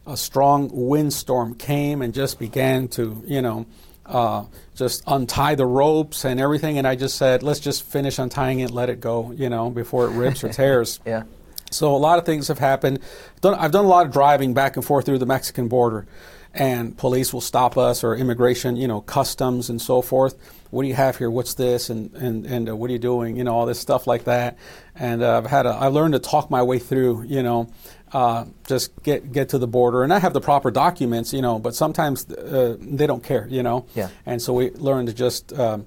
a 0.07 0.17
strong 0.17 0.71
windstorm 0.73 1.55
came 1.55 2.03
and 2.03 2.15
just 2.15 2.39
began 2.39 2.89
to, 2.89 3.23
you 3.27 3.43
know, 3.43 3.67
uh, 4.07 4.45
just 4.75 5.03
untie 5.07 5.55
the 5.57 5.67
ropes 5.67 6.25
and 6.25 6.41
everything. 6.41 6.79
And 6.79 6.87
I 6.87 6.95
just 6.95 7.17
said, 7.17 7.43
let's 7.43 7.61
just 7.61 7.83
finish 7.83 8.19
untying 8.19 8.61
it, 8.61 8.71
let 8.71 8.89
it 8.89 9.01
go, 9.01 9.33
you 9.33 9.49
know, 9.49 9.71
before 9.71 10.07
it 10.07 10.11
rips 10.11 10.45
or 10.45 10.49
tears. 10.53 11.01
yeah. 11.05 11.25
So 11.71 11.95
a 11.95 11.99
lot 11.99 12.19
of 12.19 12.25
things 12.25 12.49
have 12.49 12.61
happened. 12.61 13.01
I've 13.43 13.73
done 13.73 13.85
a 13.85 13.89
lot 13.89 14.07
of 14.07 14.13
driving 14.13 14.55
back 14.55 14.77
and 14.77 14.85
forth 14.85 15.05
through 15.05 15.19
the 15.19 15.27
Mexican 15.27 15.67
border, 15.67 16.07
and 16.55 16.97
police 16.97 17.33
will 17.33 17.41
stop 17.41 17.77
us 17.77 18.05
or 18.05 18.15
immigration, 18.15 18.77
you 18.77 18.87
know, 18.87 19.01
customs 19.01 19.69
and 19.69 19.83
so 19.83 20.01
forth. 20.01 20.37
What 20.71 20.83
do 20.83 20.89
you 20.89 20.95
have 20.95 21.17
here? 21.17 21.31
What's 21.31 21.55
this? 21.55 21.91
And 21.91 22.13
and 22.15 22.47
and 22.47 22.69
uh, 22.69 22.77
what 22.77 22.89
are 22.91 22.93
you 22.93 22.99
doing? 22.99 23.37
You 23.37 23.45
know, 23.45 23.55
all 23.55 23.67
this 23.67 23.81
stuff 23.81 24.07
like 24.07 24.25
that. 24.25 24.59
And 24.95 25.23
uh, 25.23 25.39
I've 25.39 25.47
had 25.47 25.67
a, 25.67 25.71
I 25.71 25.89
learned 25.89 26.15
to 26.15 26.21
talk 26.21 26.51
my 26.51 26.63
way 26.63 26.79
through. 26.79 27.25
You 27.25 27.43
know, 27.43 27.69
uh, 28.13 28.45
just 28.67 29.03
get 29.03 29.33
get 29.33 29.49
to 29.51 29.59
the 29.59 29.67
border, 29.67 30.03
and 30.03 30.13
I 30.13 30.19
have 30.19 30.33
the 30.33 30.41
proper 30.41 30.71
documents, 30.71 31.33
you 31.33 31.43
know. 31.43 31.59
But 31.59 31.75
sometimes 31.75 32.31
uh, 32.31 32.77
they 32.81 33.07
don't 33.07 33.23
care, 33.23 33.47
you 33.49 33.63
know. 33.63 33.87
Yeah. 33.95 34.09
And 34.25 34.41
so 34.41 34.53
we 34.53 34.71
learn 34.71 35.07
to 35.07 35.13
just. 35.13 35.53
Um, 35.53 35.87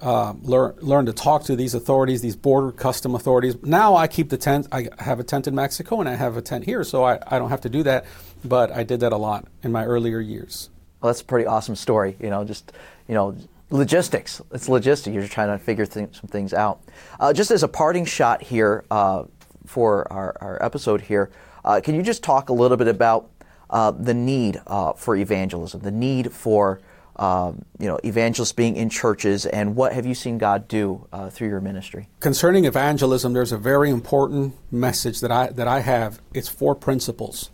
uh, 0.00 0.34
learn 0.42 0.74
learn 0.82 1.06
to 1.06 1.12
talk 1.14 1.44
to 1.44 1.56
these 1.56 1.74
authorities, 1.74 2.20
these 2.20 2.36
border 2.36 2.70
custom 2.70 3.14
authorities. 3.14 3.56
Now 3.62 3.96
I 3.96 4.06
keep 4.06 4.28
the 4.28 4.36
tent. 4.36 4.66
I 4.70 4.88
have 4.98 5.20
a 5.20 5.24
tent 5.24 5.46
in 5.46 5.54
Mexico 5.54 6.00
and 6.00 6.08
I 6.08 6.14
have 6.14 6.36
a 6.36 6.42
tent 6.42 6.64
here, 6.64 6.84
so 6.84 7.02
I, 7.04 7.18
I 7.26 7.38
don't 7.38 7.48
have 7.48 7.62
to 7.62 7.70
do 7.70 7.82
that. 7.84 8.04
But 8.44 8.70
I 8.70 8.82
did 8.82 9.00
that 9.00 9.12
a 9.12 9.16
lot 9.16 9.46
in 9.62 9.72
my 9.72 9.86
earlier 9.86 10.20
years. 10.20 10.68
Well, 11.00 11.10
that's 11.10 11.22
a 11.22 11.24
pretty 11.24 11.46
awesome 11.46 11.76
story. 11.76 12.16
You 12.20 12.28
know, 12.28 12.44
just 12.44 12.72
you 13.08 13.14
know, 13.14 13.36
logistics. 13.70 14.42
It's 14.52 14.68
logistics. 14.68 15.14
You're 15.14 15.26
trying 15.28 15.48
to 15.48 15.58
figure 15.58 15.86
th- 15.86 16.14
some 16.14 16.28
things 16.28 16.52
out. 16.52 16.82
Uh, 17.18 17.32
just 17.32 17.50
as 17.50 17.62
a 17.62 17.68
parting 17.68 18.04
shot 18.04 18.42
here 18.42 18.84
uh, 18.90 19.24
for 19.66 20.10
our, 20.12 20.36
our 20.40 20.62
episode 20.62 21.02
here, 21.02 21.30
uh, 21.64 21.80
can 21.82 21.94
you 21.94 22.02
just 22.02 22.22
talk 22.22 22.48
a 22.48 22.52
little 22.52 22.76
bit 22.76 22.88
about 22.88 23.30
uh, 23.70 23.90
the 23.90 24.14
need 24.14 24.60
uh, 24.66 24.92
for 24.92 25.16
evangelism, 25.16 25.80
the 25.80 25.90
need 25.90 26.32
for 26.32 26.80
um, 27.16 27.64
you 27.78 27.88
know 27.88 27.98
evangelists 28.04 28.52
being 28.52 28.76
in 28.76 28.90
churches, 28.90 29.46
and 29.46 29.74
what 29.74 29.92
have 29.92 30.06
you 30.06 30.14
seen 30.14 30.38
God 30.38 30.68
do 30.68 31.06
uh, 31.12 31.30
through 31.30 31.48
your 31.48 31.60
ministry? 31.60 32.08
Concerning 32.20 32.64
evangelism, 32.64 33.32
there's 33.32 33.52
a 33.52 33.58
very 33.58 33.90
important 33.90 34.54
message 34.70 35.20
that 35.20 35.32
I 35.32 35.48
that 35.48 35.66
I 35.66 35.80
have. 35.80 36.20
It's 36.34 36.48
four 36.48 36.74
principles: 36.74 37.50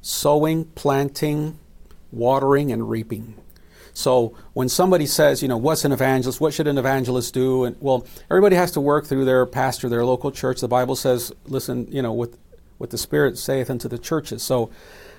sowing, 0.00 0.64
planting, 0.64 1.58
watering, 2.10 2.72
and 2.72 2.88
reaping. 2.88 3.34
So 3.94 4.36
when 4.52 4.68
somebody 4.68 5.06
says, 5.06 5.40
you 5.40 5.48
know, 5.48 5.56
what's 5.56 5.84
an 5.84 5.92
evangelist? 5.92 6.40
What 6.40 6.52
should 6.52 6.66
an 6.66 6.78
evangelist 6.78 7.32
do? 7.32 7.64
And 7.64 7.76
well, 7.80 8.06
everybody 8.28 8.56
has 8.56 8.72
to 8.72 8.80
work 8.80 9.06
through 9.06 9.24
their 9.24 9.46
pastor, 9.46 9.88
their 9.88 10.04
local 10.04 10.30
church. 10.30 10.60
The 10.60 10.68
Bible 10.68 10.96
says, 10.96 11.32
listen, 11.46 11.86
you 11.90 12.02
know, 12.02 12.12
with 12.12 12.36
what 12.78 12.90
the 12.90 12.98
Spirit 12.98 13.38
saith 13.38 13.70
unto 13.70 13.88
the 13.88 13.98
churches. 13.98 14.42
So 14.42 14.70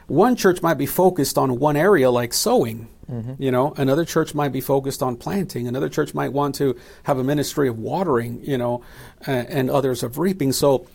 one 0.08 0.36
church 0.36 0.62
might 0.62 0.76
be 0.76 0.86
focused 0.86 1.38
on 1.38 1.58
one 1.58 1.76
area 1.76 2.12
like 2.12 2.34
sowing. 2.34 2.90
Mm-hmm. 3.10 3.42
You 3.42 3.52
know, 3.52 3.74
another 3.78 4.04
church 4.04 4.36
might 4.36 4.52
be 4.52 4.62
focused 4.62 5.02
on 5.02 5.16
planting. 5.16 5.68
Another 5.68 5.90
church 5.90 6.14
might 6.14 6.34
want 6.34 6.56
to 6.56 6.76
have 7.04 7.18
a 7.18 7.24
ministry 7.24 7.68
of 7.68 7.80
watering. 7.80 8.44
You 8.44 8.58
know, 8.58 8.84
and, 9.26 9.48
and 9.48 9.70
others 9.70 10.04
of 10.04 10.18
reaping. 10.18 10.52
So, 10.52 10.88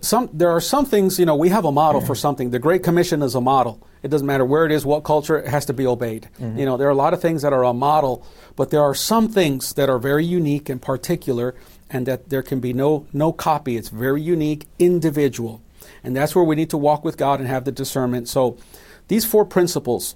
some 0.00 0.30
there 0.32 0.50
are 0.50 0.60
some 0.60 0.86
things. 0.86 1.18
You 1.18 1.26
know, 1.26 1.36
we 1.36 1.48
have 1.50 1.64
a 1.64 1.72
model 1.72 2.00
for 2.00 2.14
something. 2.14 2.50
The 2.50 2.58
Great 2.58 2.82
Commission 2.82 3.22
is 3.22 3.34
a 3.34 3.40
model. 3.40 3.86
It 4.02 4.08
doesn't 4.08 4.26
matter 4.26 4.44
where 4.44 4.64
it 4.64 4.72
is, 4.72 4.86
what 4.86 5.04
culture, 5.04 5.38
it 5.38 5.46
has 5.48 5.66
to 5.66 5.72
be 5.72 5.86
obeyed. 5.86 6.28
Mm-hmm. 6.38 6.58
You 6.58 6.64
know, 6.64 6.76
there 6.76 6.88
are 6.88 6.92
a 6.92 6.94
lot 6.96 7.12
of 7.12 7.20
things 7.20 7.42
that 7.42 7.52
are 7.52 7.64
a 7.64 7.74
model, 7.74 8.24
but 8.56 8.70
there 8.70 8.82
are 8.82 8.94
some 8.94 9.28
things 9.28 9.74
that 9.74 9.90
are 9.90 9.98
very 9.98 10.24
unique 10.24 10.68
and 10.68 10.80
particular 10.80 11.54
and 11.90 12.06
that 12.06 12.30
there 12.30 12.42
can 12.42 12.60
be 12.60 12.72
no, 12.72 13.06
no 13.12 13.32
copy. 13.32 13.76
It's 13.76 13.88
very 13.88 14.22
unique, 14.22 14.66
individual. 14.78 15.60
And 16.02 16.16
that's 16.16 16.34
where 16.34 16.44
we 16.44 16.56
need 16.56 16.70
to 16.70 16.78
walk 16.78 17.04
with 17.04 17.16
God 17.16 17.40
and 17.40 17.48
have 17.48 17.64
the 17.64 17.72
discernment. 17.72 18.28
So 18.28 18.56
these 19.08 19.26
four 19.26 19.44
principles 19.44 20.14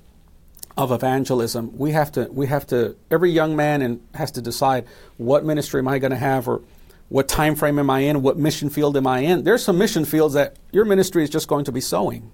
of 0.76 0.90
evangelism, 0.90 1.76
we 1.76 1.92
have 1.92 2.10
to, 2.12 2.28
we 2.32 2.46
have 2.46 2.66
to, 2.68 2.96
every 3.10 3.30
young 3.30 3.54
man 3.54 3.82
and 3.82 4.00
has 4.14 4.30
to 4.32 4.40
decide 4.40 4.86
what 5.18 5.44
ministry 5.44 5.80
am 5.80 5.88
I 5.88 5.98
going 5.98 6.10
to 6.10 6.16
have 6.16 6.48
or 6.48 6.62
what 7.08 7.28
time 7.28 7.54
frame 7.54 7.78
am 7.78 7.90
I 7.90 8.00
in, 8.00 8.22
what 8.22 8.38
mission 8.38 8.70
field 8.70 8.96
am 8.96 9.06
I 9.06 9.20
in. 9.20 9.44
There's 9.44 9.64
some 9.64 9.78
mission 9.78 10.04
fields 10.04 10.34
that 10.34 10.56
your 10.72 10.84
ministry 10.84 11.22
is 11.22 11.30
just 11.30 11.48
going 11.48 11.64
to 11.66 11.72
be 11.72 11.80
sowing. 11.80 12.32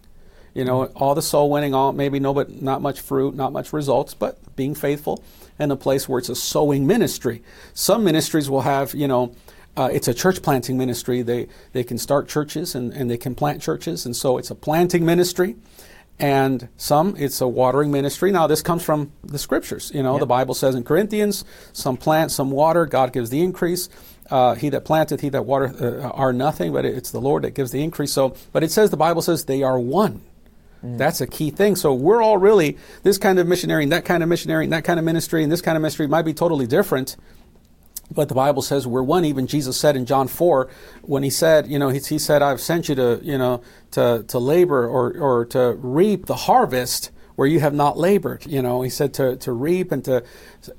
You 0.55 0.65
know, 0.65 0.87
all 0.97 1.15
the 1.15 1.23
soul 1.23 1.51
winning, 1.51 1.75
all 1.75 1.93
maybe 1.93 2.19
no, 2.19 2.35
but 2.35 2.61
not 2.61 2.83
much 2.83 3.01
fruit, 3.01 3.35
not 3.35 3.53
much 3.53 3.73
results, 3.73 4.15
but 4.15 4.57
being 4.57 4.75
faithful 4.75 5.23
in 5.59 5.71
a 5.71 5.77
place 5.77 6.09
where 6.09 6.19
it's 6.19 6.29
a 6.29 6.35
sowing 6.35 6.87
ministry. 6.87 7.43
Some 7.73 8.03
ministries 8.03 8.51
will 8.51 8.63
have, 8.63 8.95
you 8.95 9.07
know, 9.07 9.35
uh, 9.77 9.89
it's 9.93 10.09
a 10.09 10.15
church 10.15 10.43
planting 10.43 10.77
ministry. 10.77 11.23
They 11.23 11.47
they 11.73 11.85
can 11.85 11.99
start 11.99 12.29
churches 12.29 12.75
and, 12.75 12.93
and 12.93 13.09
they 13.09 13.17
can 13.17 13.35
plant 13.35 13.63
churches, 13.63 14.05
and 14.05 14.17
so 14.17 14.39
it's 14.39 14.51
a 14.51 14.55
planting 14.55 15.05
ministry. 15.05 15.57
And 16.19 16.69
some 16.77 17.15
it's 17.17 17.41
a 17.41 17.49
watering 17.49 17.91
ministry. 17.91 18.31
Now 18.31 18.47
this 18.47 18.61
comes 18.61 18.83
from 18.83 19.13
the 19.23 19.39
scriptures. 19.39 19.91
You 19.95 20.03
know, 20.03 20.19
the 20.19 20.27
Bible 20.27 20.55
says 20.55 20.75
in 20.75 20.85
Corinthians, 20.85 21.45
some 21.73 21.97
plant, 21.97 22.31
some 22.31 22.51
water. 22.51 22.85
God 22.85 23.13
gives 23.13 23.31
the 23.31 23.41
increase. 23.41 23.89
Uh, 24.31 24.55
he 24.55 24.69
that 24.69 24.85
planteth, 24.85 25.21
he 25.21 25.29
that 25.31 25.45
watereth 25.45 25.83
uh, 25.83 26.09
are 26.11 26.33
nothing, 26.33 26.73
but 26.73 26.85
it's 26.85 27.11
the 27.11 27.21
Lord 27.21 27.43
that 27.43 27.55
gives 27.55 27.73
the 27.73 27.83
increase. 27.83 28.12
So, 28.12 28.37
but 28.53 28.62
it 28.62 28.71
says 28.71 28.90
the 28.90 28.97
Bible 28.97 29.23
says 29.23 29.45
they 29.45 29.62
are 29.62 29.79
one. 29.79 30.23
Mm. 30.85 30.99
That's 30.99 31.21
a 31.21 31.27
key 31.27 31.51
thing. 31.51 31.77
So 31.77 31.93
we're 31.93 32.23
all 32.23 32.38
really 32.38 32.79
this 33.03 33.19
kind 33.19 33.38
of 33.38 33.47
missionary 33.47 33.83
and 33.83 33.93
that 33.93 34.05
kind 34.05 34.23
of 34.23 34.29
missionary 34.29 34.64
and 34.64 34.73
that 34.73 34.85
kind 34.85 34.99
of 34.99 35.05
ministry 35.05 35.43
and 35.43 35.51
this 35.51 35.61
kind 35.61 35.77
of 35.77 35.83
ministry 35.83 36.07
might 36.07 36.23
be 36.23 36.35
totally 36.35 36.66
different. 36.66 37.16
But 38.12 38.29
the 38.29 38.35
Bible 38.35 38.62
says 38.62 38.87
we're 38.87 39.03
one. 39.03 39.25
Even 39.25 39.47
Jesus 39.47 39.77
said 39.77 39.97
in 39.97 40.05
John 40.05 40.27
4, 40.27 40.69
when 41.03 41.23
he 41.23 41.31
said, 41.31 41.69
you 41.69 41.79
know, 41.79 41.90
he, 41.90 42.01
he 42.01 42.19
said, 42.19 42.43
I've 42.43 42.61
sent 42.61 42.88
you 42.88 42.95
to, 42.97 43.21
you 43.23 43.38
know, 43.38 43.62
to, 43.93 44.25
to 44.27 44.38
labor 44.38 44.87
or, 44.87 45.16
or 45.16 45.45
to 45.47 45.77
reap 45.81 46.27
the 46.27 46.35
harvest 46.35 47.11
where 47.40 47.48
you 47.48 47.61
have 47.61 47.72
not 47.72 47.96
labored. 47.96 48.44
You 48.44 48.61
know, 48.61 48.83
he 48.83 48.90
said 48.90 49.14
to, 49.14 49.35
to 49.37 49.53
reap 49.53 49.92
and 49.92 50.05
to, 50.05 50.22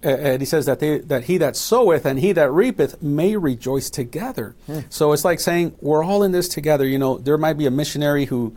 and 0.03 0.39
he 0.39 0.45
says 0.45 0.67
that 0.67 0.79
they, 0.79 0.99
that 0.99 1.23
he 1.23 1.39
that 1.39 1.55
soweth 1.55 2.05
and 2.05 2.19
he 2.19 2.33
that 2.33 2.51
reapeth 2.51 3.01
may 3.01 3.35
rejoice 3.35 3.89
together. 3.89 4.55
Hmm. 4.67 4.81
So 4.91 5.11
it's 5.11 5.25
like 5.25 5.39
saying 5.39 5.73
we're 5.81 6.03
all 6.03 6.21
in 6.21 6.33
this 6.33 6.47
together. 6.47 6.85
You 6.85 6.99
know, 6.99 7.17
there 7.17 7.35
might 7.35 7.57
be 7.57 7.65
a 7.65 7.71
missionary 7.71 8.25
who 8.25 8.55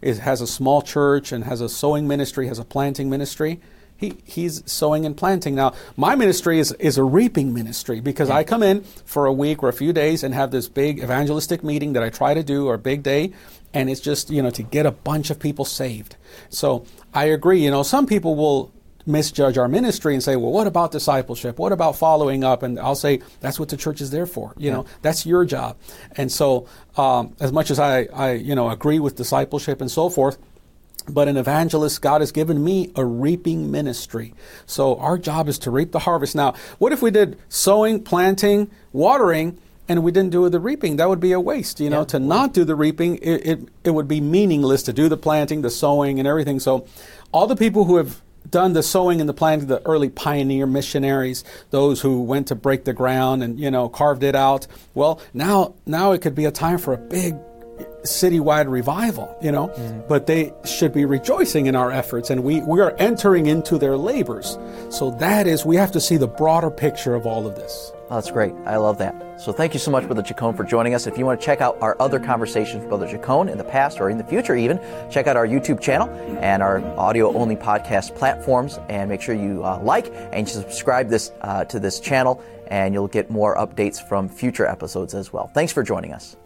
is, 0.00 0.20
has 0.20 0.40
a 0.40 0.46
small 0.46 0.80
church 0.80 1.32
and 1.32 1.44
has 1.44 1.60
a 1.60 1.68
sowing 1.68 2.08
ministry, 2.08 2.48
has 2.48 2.58
a 2.58 2.64
planting 2.64 3.10
ministry. 3.10 3.60
He, 3.94 4.14
he's 4.24 4.62
sowing 4.64 5.04
and 5.04 5.14
planting. 5.14 5.54
Now, 5.54 5.74
my 5.98 6.14
ministry 6.14 6.58
is, 6.58 6.72
is 6.72 6.96
a 6.96 7.04
reaping 7.04 7.52
ministry 7.52 8.00
because 8.00 8.30
yeah. 8.30 8.36
I 8.36 8.44
come 8.44 8.62
in 8.62 8.84
for 9.04 9.26
a 9.26 9.32
week 9.34 9.62
or 9.62 9.68
a 9.68 9.74
few 9.74 9.92
days 9.92 10.24
and 10.24 10.32
have 10.32 10.50
this 10.50 10.66
big 10.66 10.98
evangelistic 10.98 11.62
meeting 11.62 11.92
that 11.92 12.02
I 12.02 12.08
try 12.08 12.32
to 12.32 12.42
do 12.42 12.68
or 12.68 12.74
a 12.74 12.78
big 12.78 13.02
day, 13.02 13.34
and 13.74 13.90
it's 13.90 14.00
just, 14.00 14.30
you 14.30 14.40
know, 14.40 14.50
to 14.50 14.62
get 14.62 14.86
a 14.86 14.92
bunch 14.92 15.28
of 15.30 15.38
people 15.38 15.64
saved. 15.64 16.16
So 16.48 16.86
I 17.12 17.24
agree, 17.24 17.62
you 17.62 17.70
know, 17.70 17.82
some 17.82 18.06
people 18.06 18.36
will 18.36 18.72
misjudge 19.06 19.58
our 19.58 19.68
ministry 19.68 20.14
and 20.14 20.22
say, 20.22 20.36
well, 20.36 20.50
what 20.50 20.66
about 20.66 20.92
discipleship? 20.92 21.58
What 21.58 21.72
about 21.72 21.96
following 21.96 22.42
up? 22.42 22.62
And 22.62 22.78
I'll 22.78 22.94
say, 22.94 23.20
that's 23.40 23.60
what 23.60 23.68
the 23.68 23.76
church 23.76 24.00
is 24.00 24.10
there 24.10 24.24
for. 24.24 24.54
You 24.56 24.68
yeah. 24.68 24.72
know, 24.72 24.86
that's 25.02 25.26
your 25.26 25.44
job. 25.44 25.76
And 26.16 26.32
so, 26.32 26.66
um, 26.96 27.36
as 27.40 27.52
much 27.52 27.70
as 27.70 27.78
I, 27.78 28.04
I, 28.14 28.32
you 28.32 28.54
know, 28.54 28.70
agree 28.70 29.00
with 29.00 29.16
discipleship 29.16 29.82
and 29.82 29.90
so 29.90 30.08
forth, 30.08 30.38
but 31.06 31.28
an 31.28 31.36
evangelist, 31.36 32.00
God 32.00 32.22
has 32.22 32.32
given 32.32 32.64
me 32.64 32.90
a 32.96 33.04
reaping 33.04 33.70
ministry. 33.70 34.32
So 34.64 34.96
our 34.96 35.18
job 35.18 35.48
is 35.48 35.58
to 35.60 35.70
reap 35.70 35.92
the 35.92 35.98
harvest. 35.98 36.34
Now, 36.34 36.54
what 36.78 36.92
if 36.92 37.02
we 37.02 37.10
did 37.10 37.36
sowing, 37.50 38.02
planting, 38.02 38.70
watering, 38.92 39.58
and 39.88 40.02
we 40.02 40.12
didn't 40.12 40.30
do 40.30 40.48
the 40.48 40.60
reaping? 40.60 40.96
That 40.96 41.08
would 41.08 41.20
be 41.20 41.32
a 41.32 41.40
waste. 41.40 41.80
You 41.80 41.90
know, 41.90 42.00
yeah. 42.00 42.06
to 42.06 42.18
not 42.18 42.52
do 42.52 42.64
the 42.64 42.74
reaping, 42.74 43.16
it, 43.16 43.46
it, 43.46 43.68
it 43.84 43.90
would 43.90 44.08
be 44.08 44.20
meaningless 44.20 44.82
to 44.84 44.92
do 44.92 45.08
the 45.08 45.16
planting, 45.16 45.62
the 45.62 45.70
sowing, 45.70 46.18
and 46.18 46.26
everything. 46.26 46.60
So 46.60 46.86
all 47.32 47.46
the 47.46 47.56
people 47.56 47.84
who 47.84 47.96
have 47.96 48.22
done 48.48 48.74
the 48.74 48.82
sowing 48.82 49.20
and 49.20 49.28
the 49.28 49.34
planting, 49.34 49.68
the 49.68 49.84
early 49.86 50.08
pioneer 50.08 50.66
missionaries, 50.66 51.44
those 51.70 52.00
who 52.02 52.22
went 52.22 52.46
to 52.48 52.54
break 52.54 52.84
the 52.84 52.92
ground 52.92 53.42
and, 53.42 53.58
you 53.58 53.70
know, 53.70 53.88
carved 53.88 54.22
it 54.22 54.36
out. 54.36 54.66
Well, 54.94 55.20
now, 55.32 55.74
now 55.86 56.12
it 56.12 56.20
could 56.20 56.34
be 56.34 56.44
a 56.44 56.50
time 56.50 56.78
for 56.78 56.92
a 56.92 56.98
big 56.98 57.36
citywide 58.02 58.70
revival, 58.70 59.36
you 59.40 59.50
know, 59.50 59.68
mm. 59.68 60.06
but 60.06 60.26
they 60.26 60.52
should 60.64 60.92
be 60.92 61.04
rejoicing 61.04 61.66
in 61.66 61.74
our 61.74 61.90
efforts 61.90 62.30
and 62.30 62.44
we, 62.44 62.60
we 62.62 62.80
are 62.80 62.94
entering 62.98 63.46
into 63.46 63.78
their 63.78 63.96
labors. 63.96 64.58
So 64.90 65.10
that 65.12 65.46
is, 65.46 65.64
we 65.64 65.76
have 65.76 65.90
to 65.92 66.00
see 66.00 66.16
the 66.16 66.26
broader 66.26 66.70
picture 66.70 67.14
of 67.14 67.26
all 67.26 67.46
of 67.46 67.56
this. 67.56 67.92
Oh, 68.10 68.16
that's 68.16 68.30
great. 68.30 68.52
I 68.66 68.76
love 68.76 68.98
that. 68.98 69.40
So 69.40 69.50
thank 69.50 69.72
you 69.72 69.80
so 69.80 69.90
much, 69.90 70.04
Brother 70.04 70.22
Chacon, 70.22 70.54
for 70.54 70.62
joining 70.62 70.94
us. 70.94 71.06
If 71.06 71.16
you 71.16 71.24
want 71.24 71.40
to 71.40 71.44
check 71.44 71.62
out 71.62 71.78
our 71.80 71.96
other 72.00 72.20
conversations 72.20 72.82
with 72.82 72.90
Brother 72.90 73.08
Chacon 73.08 73.48
in 73.48 73.56
the 73.56 73.64
past 73.64 73.98
or 73.98 74.10
in 74.10 74.18
the 74.18 74.24
future 74.24 74.54
even, 74.54 74.78
check 75.10 75.26
out 75.26 75.36
our 75.36 75.46
YouTube 75.46 75.80
channel 75.80 76.08
and 76.40 76.62
our 76.62 76.84
audio-only 76.98 77.56
podcast 77.56 78.14
platforms 78.14 78.78
and 78.90 79.08
make 79.08 79.22
sure 79.22 79.34
you 79.34 79.64
uh, 79.64 79.80
like 79.82 80.12
and 80.32 80.46
subscribe 80.46 81.08
this 81.08 81.32
uh, 81.40 81.64
to 81.64 81.80
this 81.80 81.98
channel 81.98 82.42
and 82.66 82.92
you'll 82.92 83.08
get 83.08 83.30
more 83.30 83.56
updates 83.56 84.06
from 84.06 84.28
future 84.28 84.66
episodes 84.66 85.14
as 85.14 85.32
well. 85.32 85.48
Thanks 85.54 85.72
for 85.72 85.82
joining 85.82 86.12
us. 86.12 86.36